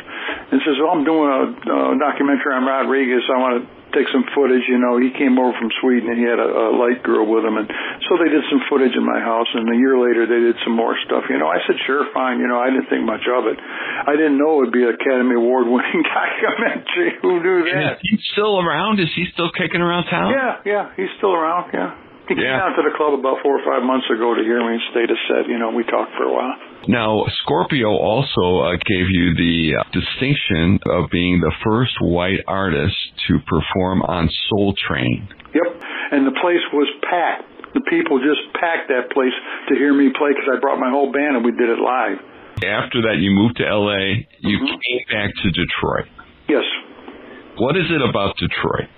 and 0.50 0.58
says, 0.66 0.82
"Well, 0.82 0.90
I'm 0.99 1.06
doing 1.06 1.30
a, 1.30 1.43
a 1.54 1.95
documentary 1.95 2.58
on 2.58 2.67
Rodriguez. 2.67 3.23
I 3.30 3.38
want 3.38 3.54
to 3.62 3.62
take 3.95 4.10
some 4.10 4.26
footage. 4.34 4.67
You 4.67 4.82
know, 4.82 4.99
he 4.99 5.14
came 5.14 5.38
over 5.38 5.54
from 5.54 5.71
Sweden 5.78 6.10
and 6.10 6.19
he 6.19 6.26
had 6.26 6.43
a, 6.43 6.50
a 6.50 6.75
light 6.75 7.06
girl 7.06 7.23
with 7.23 7.47
him, 7.47 7.54
and 7.54 7.71
so 8.10 8.19
they 8.19 8.26
did 8.34 8.43
some 8.50 8.67
footage 8.67 8.99
in 8.99 9.04
my 9.06 9.23
house. 9.23 9.47
And 9.54 9.71
a 9.71 9.78
year 9.78 9.95
later, 9.95 10.26
they 10.26 10.43
did 10.43 10.58
some 10.67 10.75
more 10.75 10.99
stuff. 11.06 11.30
You 11.30 11.38
know, 11.38 11.47
I 11.47 11.62
said, 11.62 11.78
sure, 11.86 12.02
fine. 12.10 12.43
You 12.43 12.50
know, 12.50 12.58
I 12.58 12.75
didn't 12.75 12.91
think 12.91 13.06
much 13.06 13.25
of 13.30 13.47
it. 13.47 13.62
I 13.62 14.19
didn't 14.19 14.43
know 14.43 14.58
it 14.58 14.69
would 14.69 14.75
be 14.75 14.82
an 14.82 14.99
Academy 14.99 15.38
Award 15.38 15.71
winning 15.71 16.02
documentary. 16.19 17.14
Who 17.23 17.38
knew 17.38 17.62
that? 17.71 18.02
Is 18.02 18.10
he 18.10 18.19
still 18.34 18.58
around? 18.58 18.99
Is 18.99 19.12
he 19.14 19.30
still 19.30 19.54
kicking 19.54 19.80
around 19.80 20.10
town? 20.10 20.34
Yeah, 20.34 20.67
yeah, 20.67 20.84
he's 20.99 21.14
still 21.23 21.32
around. 21.32 21.71
Yeah. 21.71 22.07
He 22.28 22.36
came 22.36 22.45
yeah. 22.45 22.60
down 22.60 22.76
to 22.76 22.84
the 22.84 22.93
club 22.93 23.17
about 23.17 23.41
four 23.41 23.56
or 23.56 23.64
five 23.64 23.80
months 23.80 24.04
ago 24.12 24.36
to 24.36 24.45
hear 24.45 24.60
me 24.60 24.76
and 24.76 24.84
stayed 24.93 25.08
a 25.08 25.19
set. 25.32 25.49
You 25.49 25.56
know, 25.56 25.73
we 25.73 25.80
talked 25.88 26.12
for 26.12 26.28
a 26.28 26.32
while. 26.32 26.52
Now, 26.84 27.25
Scorpio 27.41 27.88
also 27.88 28.69
uh, 28.69 28.76
gave 28.84 29.08
you 29.08 29.32
the 29.32 29.80
uh, 29.80 29.88
distinction 29.97 30.76
of 30.93 31.08
being 31.08 31.41
the 31.41 31.52
first 31.64 31.97
white 32.04 32.45
artist 32.45 32.97
to 33.28 33.41
perform 33.49 34.04
on 34.04 34.28
Soul 34.49 34.76
Train. 34.76 35.25
Yep, 35.56 35.69
and 36.12 36.28
the 36.28 36.36
place 36.36 36.64
was 36.76 36.88
packed. 37.08 37.73
The 37.73 37.84
people 37.88 38.21
just 38.21 38.45
packed 38.60 38.93
that 38.93 39.08
place 39.12 39.34
to 39.69 39.75
hear 39.76 39.97
me 39.97 40.12
play 40.12 40.36
because 40.36 40.52
I 40.52 40.60
brought 40.60 40.76
my 40.76 40.93
whole 40.93 41.12
band 41.12 41.36
and 41.36 41.45
we 41.45 41.52
did 41.52 41.69
it 41.69 41.80
live. 41.80 42.21
After 42.60 43.08
that, 43.08 43.17
you 43.21 43.32
moved 43.32 43.56
to 43.56 43.64
LA. 43.64 44.28
You 44.45 44.56
mm-hmm. 44.60 44.76
came 44.76 45.04
back 45.08 45.30
to 45.32 45.47
Detroit. 45.49 46.08
Yes. 46.49 46.64
What 47.56 47.76
is 47.76 47.88
it 47.88 48.02
about 48.04 48.36
Detroit? 48.36 48.88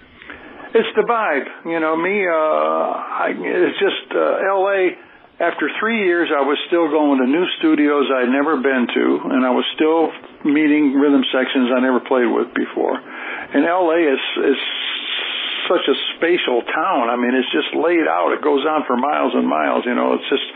It's 0.70 0.92
the 0.94 1.02
vibe. 1.02 1.66
You 1.66 1.80
know, 1.80 1.98
me, 1.98 2.22
uh, 2.22 2.34
I, 2.34 3.34
it's 3.34 3.78
just, 3.82 4.06
uh, 4.14 4.38
LA, 4.54 4.94
after 5.42 5.66
three 5.80 6.06
years, 6.06 6.30
I 6.30 6.46
was 6.46 6.60
still 6.70 6.86
going 6.86 7.18
to 7.18 7.26
new 7.26 7.46
studios 7.58 8.06
I'd 8.06 8.30
never 8.30 8.60
been 8.62 8.86
to, 8.86 9.04
and 9.34 9.42
I 9.42 9.50
was 9.50 9.66
still 9.74 10.14
meeting 10.46 10.94
rhythm 10.94 11.26
sections 11.32 11.74
I 11.74 11.80
never 11.82 11.98
played 11.98 12.30
with 12.30 12.54
before. 12.54 12.94
And 12.94 13.66
LA 13.66 14.14
is, 14.14 14.22
is 14.46 14.60
such 15.66 15.86
a 15.90 15.96
spatial 16.14 16.62
town. 16.62 17.10
I 17.10 17.18
mean, 17.18 17.34
it's 17.34 17.50
just 17.50 17.74
laid 17.74 18.06
out. 18.06 18.30
It 18.30 18.42
goes 18.44 18.62
on 18.62 18.86
for 18.86 18.94
miles 18.94 19.34
and 19.34 19.48
miles. 19.48 19.82
You 19.86 19.98
know, 19.98 20.14
it's 20.14 20.28
just, 20.30 20.46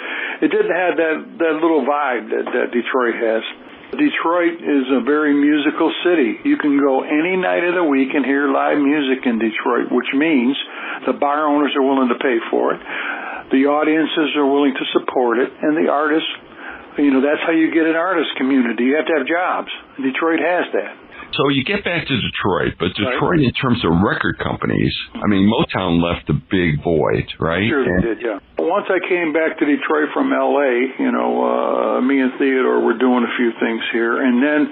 it 0.47 0.51
didn't 0.55 0.75
have 0.75 0.95
that, 0.95 1.17
that 1.43 1.55
little 1.59 1.83
vibe 1.83 2.31
that, 2.31 2.47
that 2.55 2.67
Detroit 2.71 3.19
has. 3.19 3.43
Detroit 3.95 4.61
is 4.61 4.87
a 4.93 5.01
very 5.03 5.35
musical 5.35 5.93
city. 6.05 6.39
You 6.45 6.57
can 6.59 6.79
go 6.79 7.03
any 7.03 7.37
night 7.37 7.65
of 7.65 7.75
the 7.75 7.85
week 7.85 8.15
and 8.15 8.25
hear 8.25 8.51
live 8.51 8.79
music 8.79 9.27
in 9.27 9.39
Detroit, 9.39 9.91
which 9.91 10.11
means 10.15 10.57
the 11.07 11.13
bar 11.13 11.47
owners 11.47 11.73
are 11.77 11.83
willing 11.83 12.09
to 12.09 12.19
pay 12.19 12.39
for 12.51 12.75
it. 12.75 12.81
The 13.51 13.67
audiences 13.69 14.35
are 14.37 14.47
willing 14.47 14.75
to 14.75 14.85
support 14.93 15.39
it 15.39 15.53
and 15.61 15.77
the 15.77 15.91
artists, 15.91 16.29
you 16.99 17.11
know, 17.11 17.23
that's 17.23 17.43
how 17.47 17.53
you 17.53 17.73
get 17.75 17.87
an 17.87 17.97
artist 17.97 18.31
community. 18.37 18.85
You 18.85 18.97
have 18.97 19.07
to 19.07 19.15
have 19.19 19.27
jobs. 19.27 19.71
Detroit 19.99 20.41
has 20.41 20.67
that. 20.73 20.93
So 21.35 21.51
you 21.51 21.65
get 21.67 21.83
back 21.83 22.07
to 22.07 22.15
Detroit, 22.15 22.79
but 22.79 22.95
Detroit, 22.95 23.43
right. 23.43 23.43
in 23.43 23.51
terms 23.59 23.83
of 23.83 23.91
record 24.07 24.39
companies, 24.39 24.95
I 25.19 25.27
mean, 25.27 25.51
Motown 25.51 25.99
left 25.99 26.31
a 26.31 26.35
big 26.35 26.79
void, 26.79 27.27
right? 27.43 27.67
Sure, 27.67 27.83
and, 27.83 28.03
did, 28.03 28.19
yeah. 28.23 28.39
Once 28.55 28.87
I 28.87 29.03
came 29.03 29.35
back 29.35 29.59
to 29.59 29.65
Detroit 29.67 30.15
from 30.15 30.31
L.A., 30.31 30.95
you 31.03 31.11
know, 31.11 31.31
uh, 31.43 32.01
me 32.03 32.21
and 32.23 32.39
Theodore 32.39 32.87
were 32.87 32.99
doing 32.99 33.27
a 33.27 33.33
few 33.35 33.51
things 33.59 33.83
here, 33.91 34.23
and 34.23 34.39
then 34.39 34.71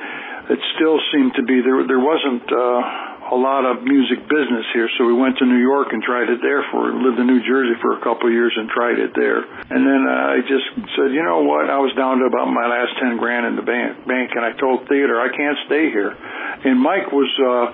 it 0.54 0.60
still 0.78 1.02
seemed 1.10 1.34
to 1.34 1.42
be 1.42 1.58
there. 1.66 1.82
There 1.86 2.02
wasn't. 2.02 2.46
Uh, 2.46 3.11
a 3.32 3.38
lot 3.40 3.64
of 3.64 3.80
music 3.80 4.28
business 4.28 4.68
here, 4.76 4.92
so 5.00 5.08
we 5.08 5.16
went 5.16 5.40
to 5.40 5.48
New 5.48 5.56
York 5.56 5.88
and 5.96 6.04
tried 6.04 6.28
it 6.28 6.44
there 6.44 6.60
for 6.68 6.92
lived 6.92 7.16
in 7.16 7.26
New 7.26 7.40
Jersey 7.40 7.72
for 7.80 7.96
a 7.96 8.00
couple 8.04 8.28
of 8.28 8.34
years 8.36 8.52
and 8.52 8.68
tried 8.68 9.00
it 9.00 9.16
there. 9.16 9.40
And 9.40 9.80
then 9.88 10.04
uh, 10.04 10.36
I 10.36 10.44
just 10.44 10.68
said, 10.92 11.16
you 11.16 11.24
know 11.24 11.40
what? 11.48 11.72
I 11.72 11.80
was 11.80 11.96
down 11.96 12.20
to 12.20 12.28
about 12.28 12.52
my 12.52 12.68
last 12.68 12.92
ten 13.00 13.16
grand 13.16 13.48
in 13.48 13.56
the 13.56 13.64
bank, 13.64 14.04
bank, 14.04 14.36
and 14.36 14.44
I 14.44 14.52
told 14.60 14.84
Theodore 14.84 15.16
I 15.16 15.32
can't 15.32 15.56
stay 15.64 15.88
here. 15.88 16.12
And 16.12 16.76
Mike 16.76 17.08
was 17.08 17.30
uh, 17.40 17.72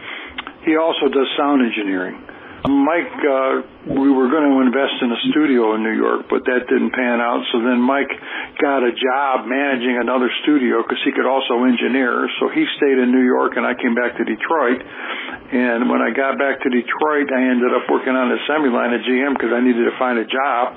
he 0.62 0.78
also 0.78 1.10
does 1.10 1.26
sound 1.34 1.66
engineering. 1.66 2.22
Mike, 2.68 3.16
uh, 3.24 3.52
we 3.96 4.12
were 4.12 4.28
going 4.28 4.44
to 4.44 4.60
invest 4.60 5.00
in 5.00 5.08
a 5.08 5.20
studio 5.32 5.72
in 5.72 5.80
New 5.80 5.96
York, 5.96 6.28
but 6.28 6.44
that 6.44 6.68
didn't 6.68 6.92
pan 6.92 7.16
out. 7.16 7.40
So 7.48 7.64
then 7.64 7.80
Mike 7.80 8.12
got 8.60 8.84
a 8.84 8.92
job 8.92 9.48
managing 9.48 9.96
another 9.96 10.28
studio 10.44 10.84
because 10.84 11.00
he 11.00 11.16
could 11.16 11.24
also 11.24 11.64
engineer. 11.64 12.28
So 12.36 12.52
he 12.52 12.68
stayed 12.76 13.00
in 13.00 13.08
New 13.08 13.24
York 13.24 13.56
and 13.56 13.64
I 13.64 13.72
came 13.72 13.96
back 13.96 14.20
to 14.20 14.24
Detroit. 14.24 14.84
And 14.84 15.88
when 15.88 16.04
I 16.04 16.12
got 16.12 16.36
back 16.36 16.60
to 16.60 16.68
Detroit, 16.68 17.32
I 17.32 17.40
ended 17.48 17.72
up 17.72 17.88
working 17.88 18.12
on 18.12 18.28
the 18.28 18.36
assembly 18.44 18.68
line 18.68 18.92
at 18.92 19.00
GM 19.00 19.32
because 19.32 19.56
I 19.56 19.64
needed 19.64 19.88
to 19.88 19.96
find 19.96 20.20
a 20.20 20.28
job. 20.28 20.76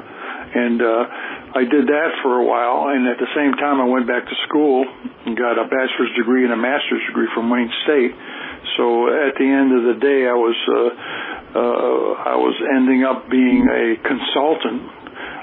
and 0.55 0.79
uh, 0.79 1.03
I 1.59 1.63
did 1.67 1.91
that 1.91 2.09
for 2.23 2.39
a 2.39 2.45
while. 2.47 2.87
And 2.95 3.03
at 3.07 3.19
the 3.19 3.27
same 3.35 3.51
time, 3.59 3.83
I 3.83 3.87
went 3.87 4.07
back 4.07 4.23
to 4.23 4.35
school 4.47 4.87
and 5.27 5.35
got 5.35 5.59
a 5.59 5.67
bachelor's 5.67 6.15
degree 6.15 6.43
and 6.47 6.55
a 6.55 6.59
master's 6.59 7.03
degree 7.07 7.27
from 7.35 7.51
Wayne 7.51 7.71
State. 7.83 8.15
So 8.77 9.09
at 9.09 9.35
the 9.35 9.47
end 9.47 9.73
of 9.75 9.83
the 9.91 9.97
day, 9.99 10.29
I 10.29 10.37
was 10.37 10.55
uh, 10.69 10.89
I 11.59 12.35
was 12.39 12.55
ending 12.75 13.03
up 13.03 13.29
being 13.29 13.67
a 13.67 13.99
consultant 13.99 14.81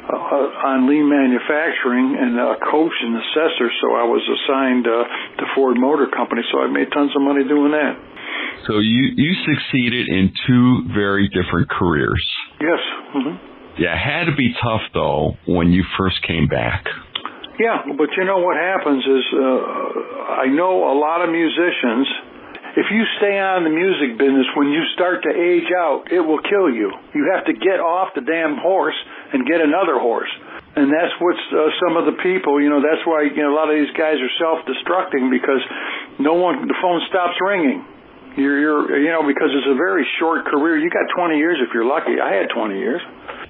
uh, 0.08 0.68
on 0.72 0.88
lean 0.88 1.04
manufacturing 1.04 2.16
and 2.16 2.32
a 2.40 2.56
coach 2.64 2.96
and 3.04 3.12
assessor. 3.20 3.68
So 3.84 3.86
I 3.92 4.08
was 4.08 4.24
assigned 4.24 4.88
uh, 4.88 5.04
to 5.36 5.44
Ford 5.54 5.76
Motor 5.76 6.08
Company. 6.08 6.42
So 6.48 6.64
I 6.64 6.68
made 6.72 6.88
tons 6.92 7.12
of 7.12 7.20
money 7.20 7.44
doing 7.44 7.72
that. 7.72 7.94
So 8.66 8.80
you 8.80 9.12
you 9.14 9.32
succeeded 9.44 10.08
in 10.08 10.32
two 10.46 10.88
very 10.94 11.28
different 11.28 11.68
careers. 11.70 12.24
Yes. 12.60 12.82
Mm-hmm. 13.14 13.82
Yeah, 13.82 13.94
it 13.94 14.02
had 14.02 14.24
to 14.26 14.34
be 14.34 14.52
tough 14.58 14.82
though 14.92 15.36
when 15.46 15.70
you 15.70 15.84
first 15.96 16.16
came 16.26 16.48
back. 16.48 16.84
Yeah, 17.58 17.82
but 17.98 18.10
you 18.16 18.24
know 18.24 18.38
what 18.38 18.56
happens 18.56 19.02
is 19.02 19.24
uh, 19.34 20.42
I 20.42 20.46
know 20.46 20.90
a 20.90 20.96
lot 20.98 21.22
of 21.22 21.30
musicians 21.30 22.06
if 22.78 22.86
you 22.94 23.02
stay 23.18 23.34
on 23.34 23.66
the 23.66 23.74
music 23.74 24.14
business, 24.14 24.46
when 24.54 24.70
you 24.70 24.86
start 24.94 25.26
to 25.26 25.32
age 25.34 25.66
out, 25.74 26.14
it 26.14 26.22
will 26.22 26.38
kill 26.38 26.70
you. 26.70 26.94
You 27.10 27.34
have 27.34 27.50
to 27.50 27.54
get 27.58 27.82
off 27.82 28.14
the 28.14 28.22
damn 28.22 28.54
horse 28.54 28.94
and 29.34 29.42
get 29.42 29.58
another 29.58 29.98
horse. 29.98 30.30
And 30.78 30.86
that's 30.86 31.10
what's 31.18 31.42
uh, 31.50 31.74
some 31.82 31.98
of 31.98 32.06
the 32.06 32.22
people, 32.22 32.62
you 32.62 32.70
know, 32.70 32.78
that's 32.78 33.02
why 33.02 33.26
you 33.26 33.42
know, 33.42 33.50
a 33.50 33.58
lot 33.58 33.66
of 33.66 33.74
these 33.74 33.90
guys 33.98 34.22
are 34.22 34.30
self-destructing 34.38 35.26
because 35.26 35.58
no 36.22 36.38
one, 36.38 36.70
the 36.70 36.78
phone 36.78 37.02
stops 37.10 37.34
ringing. 37.42 37.82
You're, 38.38 38.58
you're, 38.62 38.82
you 39.02 39.10
know, 39.10 39.26
because 39.26 39.50
it's 39.50 39.66
a 39.66 39.74
very 39.74 40.06
short 40.22 40.46
career. 40.46 40.78
You 40.78 40.86
got 40.86 41.10
20 41.18 41.34
years 41.34 41.58
if 41.58 41.74
you're 41.74 41.88
lucky. 41.88 42.22
I 42.22 42.30
had 42.30 42.46
20 42.54 42.78
years. 42.78 43.02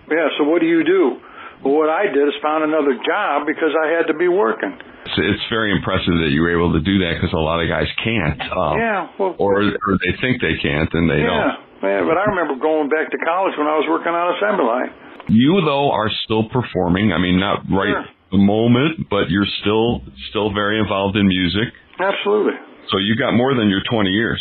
Yeah, 0.09 0.33
so 0.41 0.49
what 0.49 0.65
do 0.65 0.67
you 0.73 0.89
do? 0.89 1.21
Well, 1.61 1.77
what 1.77 1.93
I 1.93 2.09
did 2.09 2.25
is 2.25 2.39
found 2.41 2.65
another 2.65 2.97
job 2.97 3.45
because 3.45 3.77
I 3.77 3.93
had 3.93 4.09
to 4.09 4.17
be 4.17 4.29
working 4.29 4.73
it's 5.07 5.47
very 5.51 5.73
impressive 5.73 6.15
that 6.23 6.31
you 6.31 6.43
were 6.43 6.53
able 6.53 6.73
to 6.75 6.83
do 6.83 6.99
that 7.07 7.19
because 7.19 7.33
a 7.33 7.41
lot 7.41 7.63
of 7.63 7.69
guys 7.69 7.89
can't. 8.03 8.41
Um, 8.49 8.75
yeah, 8.79 9.09
well, 9.19 9.35
or 9.39 9.63
or 9.63 9.93
they 10.03 10.15
think 10.21 10.41
they 10.41 10.59
can't 10.61 10.91
and 10.93 11.09
they 11.09 11.23
yeah, 11.23 11.31
don't. 11.31 11.55
Yeah, 11.83 12.03
but 12.03 12.17
I 12.19 12.25
remember 12.31 12.59
going 12.59 12.89
back 12.91 13.11
to 13.11 13.19
college 13.23 13.55
when 13.57 13.67
I 13.67 13.79
was 13.79 13.87
working 13.89 14.13
on 14.13 14.35
assembly 14.37 14.67
line. 14.67 14.91
You 15.29 15.61
though 15.65 15.93
are 15.93 16.11
still 16.25 16.49
performing. 16.49 17.13
I 17.13 17.19
mean, 17.19 17.39
not 17.39 17.63
right 17.71 17.93
sure. 17.93 18.07
the 18.33 18.43
moment, 18.43 19.07
but 19.11 19.31
you're 19.31 19.49
still 19.61 20.03
still 20.31 20.53
very 20.53 20.81
involved 20.81 21.17
in 21.17 21.29
music. 21.29 21.71
Absolutely. 22.01 22.57
So 22.91 22.99
you 22.99 23.17
got 23.17 23.37
more 23.37 23.55
than 23.55 23.69
your 23.69 23.85
20 23.85 24.09
years. 24.11 24.41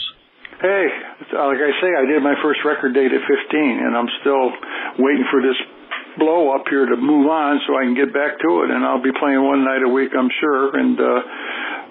Hey, 0.58 0.88
like 1.38 1.62
I 1.62 1.72
say, 1.84 1.90
I 1.94 2.06
did 2.10 2.24
my 2.24 2.34
first 2.42 2.66
record 2.66 2.96
date 2.96 3.14
at 3.14 3.22
15, 3.22 3.30
and 3.62 3.94
I'm 3.94 4.10
still 4.26 4.50
waiting 4.98 5.28
for 5.30 5.38
this 5.38 5.58
blow 6.18 6.54
up 6.54 6.66
here 6.70 6.86
to 6.86 6.98
move 6.98 7.30
on 7.30 7.62
so 7.66 7.78
I 7.78 7.86
can 7.86 7.96
get 7.96 8.14
back 8.14 8.42
to 8.42 8.50
it. 8.66 8.74
And 8.74 8.84
I'll 8.84 9.02
be 9.02 9.14
playing 9.14 9.42
one 9.42 9.64
night 9.64 9.82
a 9.86 9.90
week, 9.90 10.12
I'm 10.18 10.30
sure, 10.42 10.76
and 10.76 10.98
uh, 11.00 11.22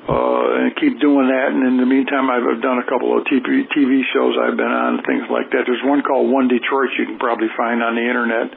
uh, 0.06 0.62
and 0.62 0.70
keep 0.78 1.00
doing 1.02 1.26
that. 1.30 1.50
And 1.50 1.66
in 1.66 1.76
the 1.82 1.88
meantime, 1.88 2.30
I've 2.30 2.62
done 2.62 2.78
a 2.78 2.86
couple 2.86 3.14
of 3.18 3.26
TV 3.26 3.66
TV 3.70 4.02
shows 4.14 4.38
I've 4.38 4.58
been 4.58 4.70
on, 4.70 5.02
things 5.02 5.26
like 5.30 5.50
that. 5.50 5.66
There's 5.66 5.82
one 5.82 6.02
called 6.02 6.30
One 6.30 6.46
Detroit 6.46 6.94
you 6.98 7.06
can 7.06 7.18
probably 7.18 7.50
find 7.58 7.82
on 7.82 7.98
the 7.98 8.06
internet. 8.06 8.54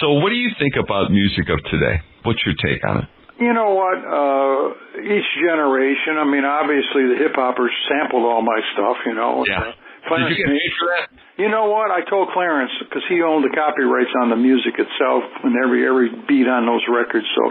So, 0.00 0.20
what 0.20 0.28
do 0.28 0.36
you 0.36 0.52
think 0.60 0.76
about 0.76 1.08
music 1.08 1.48
of 1.48 1.60
today? 1.72 2.04
What's 2.24 2.40
your 2.44 2.56
take 2.60 2.84
on 2.84 3.04
it? 3.04 3.08
You 3.40 3.56
know 3.56 3.72
what? 3.72 3.96
Uh, 4.04 5.00
each 5.00 5.30
generation. 5.40 6.20
I 6.20 6.28
mean, 6.28 6.44
obviously 6.44 7.08
the 7.08 7.16
hip 7.16 7.32
hoppers 7.32 7.72
sampled 7.88 8.20
all 8.20 8.44
my 8.44 8.60
stuff. 8.76 9.00
You 9.08 9.16
know. 9.16 9.44
Yeah. 9.48 9.72
Uh, 10.06 10.28
Did 10.28 10.38
you 10.38 10.46
get 10.46 10.52
paid 10.54 10.74
for 10.78 10.86
that? 10.96 11.04
You 11.40 11.48
know 11.48 11.72
what? 11.72 11.88
I 11.88 12.04
told 12.04 12.28
Clarence 12.36 12.72
because 12.84 13.04
he 13.08 13.24
owned 13.24 13.44
the 13.44 13.52
copyrights 13.56 14.12
on 14.20 14.28
the 14.28 14.36
music 14.36 14.76
itself 14.76 15.24
and 15.44 15.56
every 15.56 15.88
every 15.88 16.12
beat 16.28 16.44
on 16.44 16.68
those 16.68 16.84
records. 16.88 17.24
So 17.32 17.42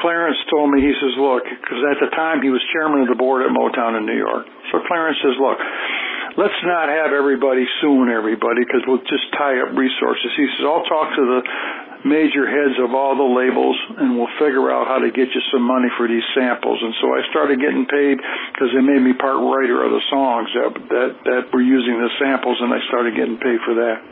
Clarence 0.00 0.40
told 0.48 0.72
me 0.72 0.80
he 0.80 0.94
says, 0.96 1.14
look, 1.20 1.44
because 1.44 1.80
at 1.84 2.00
the 2.00 2.08
time 2.16 2.40
he 2.40 2.48
was 2.48 2.64
chairman 2.72 3.04
of 3.04 3.08
the 3.12 3.18
board 3.18 3.44
at 3.44 3.52
Motown 3.52 3.96
in 4.00 4.08
New 4.08 4.16
York. 4.16 4.48
So 4.72 4.80
Clarence 4.88 5.20
says, 5.20 5.36
look, 5.36 5.60
let's 6.40 6.60
not 6.64 6.88
have 6.88 7.12
everybody 7.12 7.68
suing 7.84 8.08
everybody 8.08 8.64
because 8.64 8.84
we'll 8.88 9.04
just 9.04 9.28
tie 9.36 9.60
up 9.60 9.76
resources. 9.76 10.32
He 10.36 10.48
says, 10.56 10.64
I'll 10.64 10.88
talk 10.88 11.12
to 11.12 11.24
the 11.28 11.40
major 12.04 12.44
heads 12.44 12.76
of 12.82 12.92
all 12.92 13.16
the 13.16 13.24
labels 13.24 13.76
and 13.96 14.18
we'll 14.18 14.32
figure 14.36 14.68
out 14.68 14.86
how 14.90 14.98
to 15.00 15.08
get 15.08 15.32
you 15.32 15.42
some 15.52 15.62
money 15.62 15.88
for 15.96 16.08
these 16.08 16.24
samples. 16.34 16.82
And 16.82 16.92
so 17.00 17.14
I 17.14 17.22
started 17.30 17.60
getting 17.60 17.86
paid 17.86 18.18
because 18.52 18.74
they 18.74 18.82
made 18.82 19.00
me 19.00 19.14
part 19.14 19.38
writer 19.38 19.80
of 19.86 19.94
the 19.94 20.04
songs 20.10 20.48
that, 20.52 20.70
that, 20.90 21.10
that 21.24 21.42
were 21.54 21.64
using 21.64 21.96
the 21.96 22.10
samples 22.18 22.58
and 22.60 22.74
I 22.74 22.80
started 22.88 23.16
getting 23.16 23.38
paid 23.38 23.62
for 23.64 23.74
that. 23.80 24.02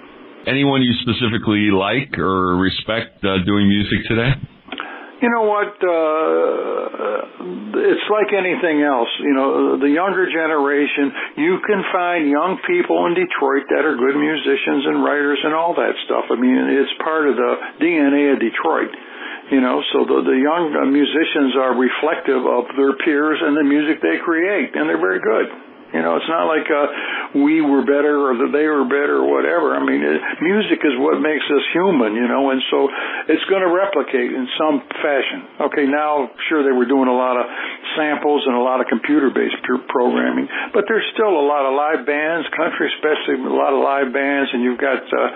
Anyone 0.47 0.83
you 0.83 0.93
specifically 1.01 1.73
like 1.73 2.19
or 2.19 2.57
respect 2.57 3.25
uh, 3.25 3.43
doing 3.45 3.69
music 3.69 4.05
today? 4.07 4.37
You 5.25 5.33
know 5.33 5.49
what? 5.49 5.73
Uh, 5.81 7.81
it's 7.81 8.09
like 8.13 8.37
anything 8.37 8.85
else. 8.85 9.09
You 9.25 9.33
know, 9.33 9.81
the 9.81 9.89
younger 9.89 10.29
generation, 10.29 11.41
you 11.41 11.65
can 11.65 11.81
find 11.89 12.29
young 12.29 12.61
people 12.69 13.09
in 13.09 13.17
Detroit 13.17 13.65
that 13.73 13.89
are 13.89 13.97
good 13.97 14.21
musicians 14.21 14.85
and 14.85 15.01
writers 15.01 15.41
and 15.41 15.57
all 15.57 15.73
that 15.81 15.97
stuff. 16.05 16.29
I 16.29 16.37
mean, 16.37 16.77
it's 16.77 16.93
part 17.01 17.25
of 17.25 17.41
the 17.41 17.53
DNA 17.81 18.37
of 18.37 18.39
Detroit. 18.45 18.93
You 19.49 19.65
know, 19.65 19.81
so 19.97 20.05
the, 20.05 20.29
the 20.29 20.37
young 20.45 20.77
musicians 20.93 21.57
are 21.57 21.73
reflective 21.73 22.45
of 22.45 22.69
their 22.77 22.93
peers 23.01 23.41
and 23.41 23.57
the 23.57 23.65
music 23.65 24.05
they 24.05 24.21
create, 24.21 24.77
and 24.77 24.93
they're 24.93 25.01
very 25.01 25.25
good. 25.25 25.49
You 25.95 26.03
know, 26.03 26.19
it's 26.19 26.27
not 26.27 26.51
like 26.51 26.67
uh, 26.67 27.39
we 27.39 27.63
were 27.63 27.87
better 27.87 28.19
or 28.27 28.35
that 28.43 28.51
they 28.51 28.67
were 28.67 28.83
better 28.83 29.23
or 29.23 29.31
whatever. 29.31 29.79
I 29.79 29.81
mean, 29.87 30.03
it, 30.03 30.19
music 30.43 30.83
is 30.83 30.99
what 30.99 31.23
makes 31.23 31.47
us 31.47 31.63
human, 31.71 32.19
you 32.19 32.27
know, 32.27 32.51
and 32.51 32.59
so 32.67 32.91
it's 33.31 33.47
going 33.47 33.63
to 33.63 33.71
replicate 33.71 34.35
in 34.35 34.51
some 34.59 34.83
fashion. 34.99 35.71
Okay, 35.71 35.87
now, 35.87 36.35
sure, 36.51 36.67
they 36.67 36.75
were 36.75 36.91
doing 36.91 37.07
a 37.07 37.15
lot 37.15 37.39
of 37.39 37.47
samples 37.95 38.43
and 38.43 38.59
a 38.59 38.65
lot 38.65 38.83
of 38.83 38.91
computer-based 38.91 39.63
programming, 39.87 40.51
but 40.75 40.83
there's 40.91 41.07
still 41.15 41.31
a 41.31 41.47
lot 41.47 41.63
of 41.63 41.79
live 41.79 42.03
bands, 42.03 42.51
country 42.59 42.91
especially, 42.99 43.39
a 43.39 43.55
lot 43.55 43.71
of 43.71 43.79
live 43.79 44.11
bands, 44.11 44.51
and 44.51 44.67
you've 44.67 44.83
got 44.83 44.99
uh, 44.99 45.31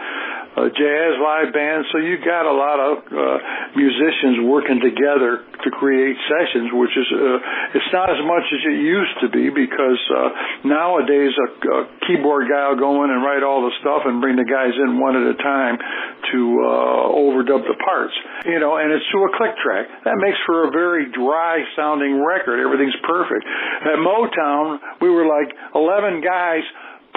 uh, 0.58 0.68
jazz 0.74 1.12
live 1.22 1.54
bands. 1.54 1.86
So 1.94 2.02
you 2.02 2.18
got 2.18 2.42
a 2.42 2.54
lot 2.54 2.78
of 2.82 2.94
uh, 3.06 3.38
musicians 3.78 4.42
working 4.42 4.82
together 4.82 5.46
to 5.62 5.68
create 5.70 6.18
sessions, 6.26 6.70
which 6.74 6.94
is 6.98 7.08
uh, 7.14 7.78
it's 7.78 7.90
not 7.94 8.10
as 8.10 8.18
much 8.26 8.46
as 8.50 8.62
it 8.66 8.78
used 8.82 9.16
to 9.22 9.28
be 9.30 9.50
because 9.50 10.02
uh, 10.10 10.66
nowadays 10.66 11.34
a, 11.34 11.48
a 11.62 11.80
keyboard 12.06 12.50
guy 12.50 12.70
will 12.70 12.80
go 12.80 13.04
in 13.06 13.10
and 13.10 13.22
write 13.22 13.42
all 13.42 13.62
the 13.62 13.74
stuff 13.82 14.02
and 14.06 14.18
bring 14.18 14.34
the 14.34 14.46
guys 14.46 14.74
in 14.74 14.98
one 14.98 15.14
at 15.14 15.26
a 15.30 15.38
time 15.38 15.78
to 15.78 16.38
uh, 16.62 17.18
overdub 17.18 17.62
the 17.66 17.78
parts. 17.82 18.14
You 18.46 18.58
know, 18.58 18.78
and 18.78 18.90
it's 18.90 19.06
to 19.14 19.18
a 19.26 19.30
click 19.38 19.54
track. 19.62 19.86
That 20.06 20.18
makes 20.18 20.38
for 20.46 20.66
a 20.66 20.70
very 20.70 21.10
dry 21.10 21.62
sounding 21.74 22.18
record. 22.22 22.62
Everything's 22.62 22.98
perfect. 23.06 23.46
At 23.86 23.98
Motown, 23.98 24.78
we 25.02 25.10
were 25.10 25.26
like 25.26 25.54
11 25.74 26.22
guys 26.22 26.66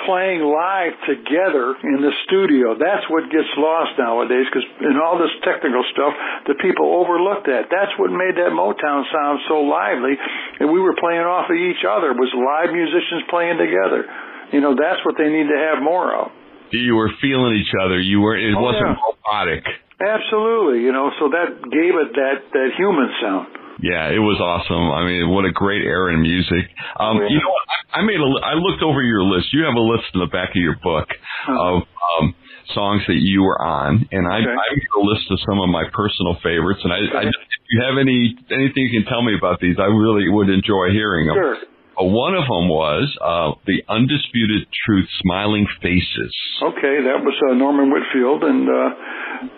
playing 0.06 0.42
live 0.42 0.96
together 1.08 1.76
in 1.84 2.00
the 2.02 2.14
studio. 2.28 2.74
That's 2.78 3.06
what 3.10 3.30
gets 3.30 3.50
lost 3.58 3.98
nowadays 3.98 4.46
because 4.50 4.66
in 4.82 4.98
all 4.98 5.18
this 5.22 5.34
technical 5.46 5.84
stuff, 5.94 6.14
the 6.48 6.58
people 6.60 6.90
overlook 6.90 7.46
that. 7.46 7.70
That's 7.70 7.94
what 7.98 8.10
made 8.12 8.38
that 8.38 8.54
Motown 8.54 9.06
sound 9.10 9.44
so 9.48 9.66
lively. 9.66 10.18
And 10.60 10.70
we 10.72 10.80
were 10.80 10.98
playing 10.98 11.26
off 11.26 11.50
of 11.50 11.58
each 11.58 11.86
other 11.86 12.14
was 12.14 12.32
live 12.34 12.74
musicians 12.74 13.26
playing 13.30 13.58
together. 13.58 14.06
You 14.52 14.60
know, 14.60 14.76
that's 14.76 15.00
what 15.06 15.16
they 15.18 15.30
need 15.30 15.48
to 15.48 15.60
have 15.72 15.82
more 15.82 16.12
of. 16.12 16.32
You 16.72 16.96
were 16.96 17.12
feeling 17.20 17.56
each 17.60 17.76
other. 17.76 18.00
You 18.00 18.22
were. 18.22 18.36
It 18.36 18.56
oh, 18.56 18.62
wasn't 18.62 18.96
yeah. 18.96 19.04
robotic. 19.04 19.64
Absolutely. 20.00 20.88
You 20.88 20.92
know, 20.92 21.12
so 21.20 21.30
that 21.30 21.62
gave 21.68 21.94
it 22.00 22.16
that 22.16 22.38
that 22.56 22.70
human 22.80 23.12
sound. 23.20 23.61
Yeah, 23.82 24.13
it 24.13 24.22
was 24.22 24.38
awesome. 24.38 24.94
I 24.94 25.02
mean, 25.10 25.30
what 25.34 25.46
a 25.46 25.52
great 25.52 25.82
era 25.82 26.13
in 26.13 26.22
music. 26.22 26.70
Um, 27.02 27.17
yeah. 27.17 27.34
You 27.34 27.39
know? 27.41 27.50
I, 27.50 28.00
I 28.00 28.02
made 28.06 28.22
a. 28.22 28.30
I 28.46 28.54
looked 28.54 28.86
over 28.86 29.02
your 29.02 29.26
list. 29.26 29.50
You 29.54 29.65
have 29.65 29.74
a 29.74 29.82
list 29.82 30.06
in 30.13 30.22
the 30.22 30.30
back 30.30 30.54
of 30.54 30.62
your 30.62 30.78
book 30.78 31.10
of 31.50 31.82
um, 31.82 32.36
songs 32.78 33.02
that 33.10 33.17
you 33.17 33.41
were 33.41 33.58
on, 33.58 34.06
and 34.13 34.30
I, 34.30 34.46
okay. 34.46 34.54
I 34.54 34.67
made 34.78 34.94
a 34.94 35.04
list 35.04 35.26
of 35.34 35.41
some 35.50 35.60
of 35.60 35.67
my 35.67 35.89
personal 35.89 36.38
favorites. 36.46 36.82
And 36.86 36.94
I, 36.94 37.02
okay. 37.10 37.26
I, 37.26 37.34
if 37.34 37.67
you 37.74 37.82
have 37.82 37.98
any 37.98 38.38
anything 38.54 38.86
you 38.86 39.02
can 39.02 39.10
tell 39.10 39.26
me 39.26 39.34
about 39.34 39.60
these, 39.60 39.76
I 39.82 39.89
really 39.89 40.30
would 40.30 40.50
enjoy 40.54 40.94
hearing 40.94 41.28
them. 41.28 41.36
Sure. 41.36 41.58
Uh, 41.98 42.06
one 42.08 42.38
of 42.38 42.46
them 42.48 42.70
was 42.70 43.10
uh, 43.20 43.58
the 43.67 43.84
Undisputed 43.89 44.70
Truth, 44.86 45.10
Smiling 45.26 45.67
Faces. 45.82 46.32
Okay, 46.63 47.04
that 47.10 47.20
was 47.20 47.36
uh, 47.50 47.58
Norman 47.58 47.91
Whitfield, 47.91 48.46
and 48.46 48.70
uh, 48.70 48.89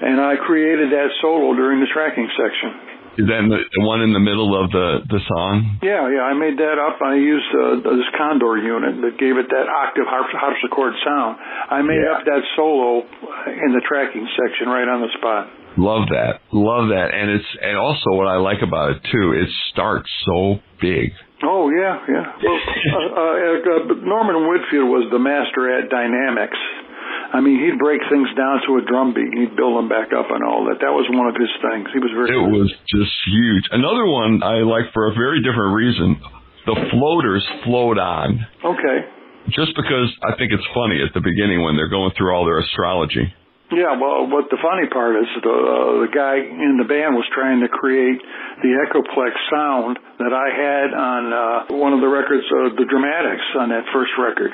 and 0.01 0.17
I 0.23 0.39
created 0.39 0.89
that 0.95 1.12
solo 1.21 1.53
during 1.53 1.83
the 1.83 1.91
tracking 1.91 2.27
section. 2.33 2.92
Is 3.13 3.30
that 3.30 3.45
the, 3.45 3.82
one 3.86 4.02
in 4.02 4.10
the 4.10 4.23
middle 4.23 4.58
of 4.58 4.73
the 4.73 5.06
the 5.06 5.21
song? 5.30 5.78
Yeah, 5.86 6.10
yeah. 6.10 6.26
I 6.26 6.34
made 6.34 6.58
that 6.58 6.82
up. 6.82 6.97
I 6.97 7.13
used 7.13 7.45
uh, 7.54 7.86
this 7.86 8.10
Condor 8.17 8.58
unit 8.58 9.06
that 9.06 9.21
gave 9.21 9.38
it 9.38 9.54
that 9.54 9.69
octave 9.69 10.10
harpsichord 10.10 10.97
sound. 11.06 11.38
I 11.38 11.86
made 11.86 12.02
yeah. 12.02 12.17
up 12.17 12.26
that 12.26 12.41
solo 12.58 13.06
in 13.54 13.69
the 13.78 13.86
tracking 13.86 14.26
section 14.34 14.65
right 14.65 14.89
on 14.89 15.06
the 15.06 15.13
spot. 15.13 15.45
Love 15.78 16.10
that, 16.10 16.41
love 16.54 16.89
that, 16.89 17.13
and 17.13 17.30
it's 17.34 17.49
and 17.62 17.78
also 17.78 18.17
what 18.17 18.26
I 18.26 18.38
like 18.38 18.62
about 18.65 18.97
it 18.97 19.02
too. 19.10 19.38
It 19.38 19.49
starts 19.73 20.10
so 20.26 20.62
big. 20.82 21.13
Oh 21.45 21.69
yeah, 21.69 22.02
yeah. 22.10 22.34
Well, 22.41 22.60
uh, 22.62 23.13
uh, 23.13 23.93
uh, 23.93 24.06
Norman 24.06 24.49
Whitfield 24.49 24.89
was 24.89 25.10
the 25.13 25.21
master 25.21 25.69
at 25.69 25.89
dynamics 25.89 26.58
I 27.34 27.41
mean, 27.41 27.58
he'd 27.58 27.82
break 27.82 27.98
things 28.13 28.30
down 28.38 28.62
to 28.69 28.78
a 28.78 28.86
drum 28.86 29.17
beat 29.17 29.26
and 29.26 29.41
he'd 29.41 29.58
build 29.58 29.74
them 29.74 29.89
back 29.89 30.13
up 30.13 30.30
and 30.30 30.46
all 30.46 30.69
that. 30.69 30.78
That 30.86 30.93
was 30.93 31.10
one 31.10 31.26
of 31.26 31.34
his 31.34 31.50
things. 31.65 31.89
He 31.89 31.98
was 31.98 32.13
very. 32.13 32.30
It 32.30 32.46
was 32.46 32.69
just 32.86 33.10
huge. 33.26 33.65
Another 33.74 34.06
one 34.06 34.46
I 34.46 34.62
like 34.62 34.93
for 34.93 35.10
a 35.10 35.13
very 35.17 35.41
different 35.41 35.74
reason. 35.74 36.22
The 36.69 36.78
floaters 36.93 37.41
float 37.65 37.98
on. 37.98 38.38
Okay. 38.62 38.98
Just 39.50 39.74
because 39.74 40.13
I 40.22 40.38
think 40.38 40.54
it's 40.54 40.63
funny 40.78 41.02
at 41.02 41.12
the 41.17 41.26
beginning 41.26 41.65
when 41.65 41.76
they're 41.76 41.91
going 41.91 42.13
through 42.15 42.32
all 42.32 42.46
their 42.46 42.62
astrology. 42.62 43.34
Yeah, 43.74 43.98
well, 43.98 44.30
what 44.30 44.54
the 44.54 44.62
funny 44.62 44.86
part 44.93 45.17
is, 45.17 45.26
the 45.41 45.50
uh, 45.50 46.06
the 46.06 46.12
guy 46.13 46.38
in 46.38 46.78
the 46.78 46.86
band 46.86 47.17
was 47.17 47.26
trying 47.34 47.65
to 47.65 47.67
create 47.67 48.22
the 48.62 48.72
Echoplex 48.86 49.34
sound 49.50 49.98
that 50.22 50.30
I 50.30 50.48
had 50.54 50.88
on 50.93 51.22
uh, 51.34 51.82
one 51.82 51.98
of 51.98 52.00
the 52.00 52.08
records, 52.08 52.46
uh, 52.54 52.78
the 52.78 52.86
Dramatics, 52.86 53.43
on 53.58 53.74
that 53.74 53.89
first 53.89 54.13
record 54.22 54.54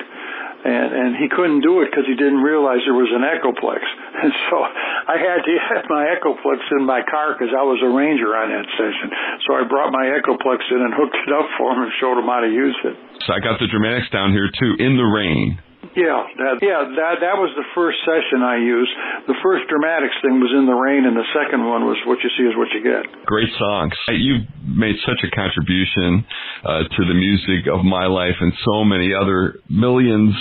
and 0.64 0.88
and 0.92 1.10
he 1.16 1.28
couldn't 1.32 1.64
do 1.64 1.80
it 1.80 1.88
because 1.88 2.04
he 2.04 2.16
didn't 2.16 2.44
realize 2.44 2.84
there 2.84 2.96
was 2.96 3.08
an 3.12 3.24
echoplex. 3.24 3.80
And 4.20 4.32
so 4.50 4.56
i 4.60 5.16
had 5.16 5.40
to 5.48 5.54
have 5.72 5.88
my 5.88 6.04
echoplex 6.12 6.60
in 6.76 6.84
my 6.84 7.00
car 7.08 7.32
because 7.32 7.56
i 7.56 7.64
was 7.64 7.80
a 7.80 7.88
ranger 7.88 8.36
on 8.36 8.52
that 8.52 8.68
session. 8.76 9.08
So 9.48 9.56
i 9.56 9.64
brought 9.64 9.92
my 9.92 10.12
echoplex 10.12 10.60
in 10.68 10.80
and 10.82 10.92
hooked 10.92 11.16
it 11.16 11.32
up 11.32 11.48
for 11.56 11.72
him 11.72 11.88
and 11.88 11.92
showed 11.96 12.20
him 12.20 12.28
how 12.28 12.44
to 12.44 12.52
use 12.52 12.76
it. 12.84 12.96
So 13.24 13.32
i 13.32 13.40
got 13.40 13.56
the 13.56 13.68
dramatics 13.68 14.12
down 14.12 14.36
here 14.36 14.52
too 14.52 14.76
in 14.76 15.00
the 15.00 15.08
rain 15.08 15.56
yeah, 15.96 16.22
that, 16.38 16.54
yeah, 16.62 16.80
that 16.86 17.14
that 17.20 17.36
was 17.36 17.50
the 17.58 17.66
first 17.74 17.98
session 18.06 18.46
I 18.46 18.62
used. 18.62 18.90
The 19.26 19.34
first 19.42 19.66
dramatics 19.66 20.14
thing 20.22 20.38
was 20.38 20.54
in 20.54 20.66
the 20.66 20.78
rain, 20.78 21.02
and 21.02 21.18
the 21.18 21.26
second 21.34 21.66
one 21.66 21.82
was 21.86 21.98
what 22.06 22.22
you 22.22 22.30
see 22.38 22.46
is 22.46 22.54
what 22.54 22.70
you 22.70 22.82
get. 22.82 23.10
Great 23.26 23.50
songs. 23.58 23.92
You've 24.08 24.46
made 24.62 24.94
such 25.02 25.18
a 25.26 25.30
contribution 25.34 26.24
uh, 26.62 26.86
to 26.86 27.00
the 27.06 27.14
music 27.14 27.66
of 27.66 27.82
my 27.84 28.06
life 28.06 28.38
and 28.38 28.52
so 28.64 28.84
many 28.84 29.10
other 29.10 29.58
millions, 29.68 30.34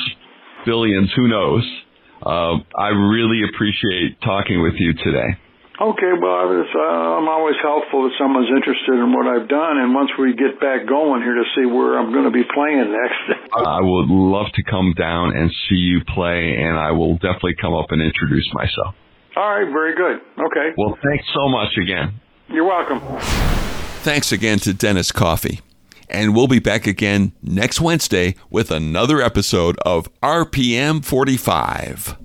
billions, 0.66 1.10
who 1.16 1.28
knows. 1.28 1.66
Uh, 2.22 2.62
I 2.78 2.94
really 2.94 3.42
appreciate 3.48 4.22
talking 4.22 4.62
with 4.62 4.76
you 4.78 4.94
today. 5.02 5.34
Okay, 5.80 6.12
well, 6.12 6.44
was, 6.44 6.68
uh, 6.76 7.16
I'm 7.16 7.30
always 7.32 7.56
helpful 7.64 8.04
if 8.08 8.14
someone's 8.20 8.52
interested 8.52 9.00
in 9.00 9.16
what 9.16 9.32
I've 9.32 9.48
done, 9.48 9.80
and 9.80 9.96
once 9.96 10.12
we 10.20 10.36
get 10.36 10.60
back 10.60 10.84
going 10.84 11.24
here 11.24 11.40
to 11.40 11.48
see 11.56 11.64
where 11.64 11.96
I'm 11.98 12.12
going 12.12 12.28
to 12.28 12.36
be 12.36 12.44
playing 12.44 12.84
next. 12.92 13.24
I 13.56 13.80
would 13.80 14.12
love 14.12 14.52
to 14.60 14.64
come 14.68 14.92
down 15.00 15.32
and 15.38 15.50
see 15.70 15.80
you 15.80 16.04
play, 16.04 16.60
and 16.60 16.76
I 16.76 16.92
will 16.92 17.16
definitely 17.16 17.56
come 17.62 17.74
up 17.74 17.96
and 17.96 18.02
introduce 18.02 18.44
myself. 18.52 18.94
All 19.38 19.56
right, 19.56 19.72
very 19.72 19.96
good. 19.96 20.20
Okay. 20.36 20.76
Well, 20.76 21.00
thanks 21.00 21.24
so 21.34 21.48
much 21.48 21.72
again. 21.82 22.20
You're 22.50 22.68
welcome. 22.68 23.00
Thanks 24.04 24.34
again 24.34 24.60
to 24.60 24.74
Dennis 24.74 25.14
Coffey. 25.14 25.62
And 26.10 26.36
we'll 26.36 26.48
be 26.48 26.60
back 26.60 26.88
again 26.88 27.32
next 27.42 27.80
Wednesday 27.80 28.36
with 28.50 28.70
another 28.70 29.22
episode 29.22 29.78
of 29.86 30.10
RPM 30.22 31.06
45. 31.06 32.20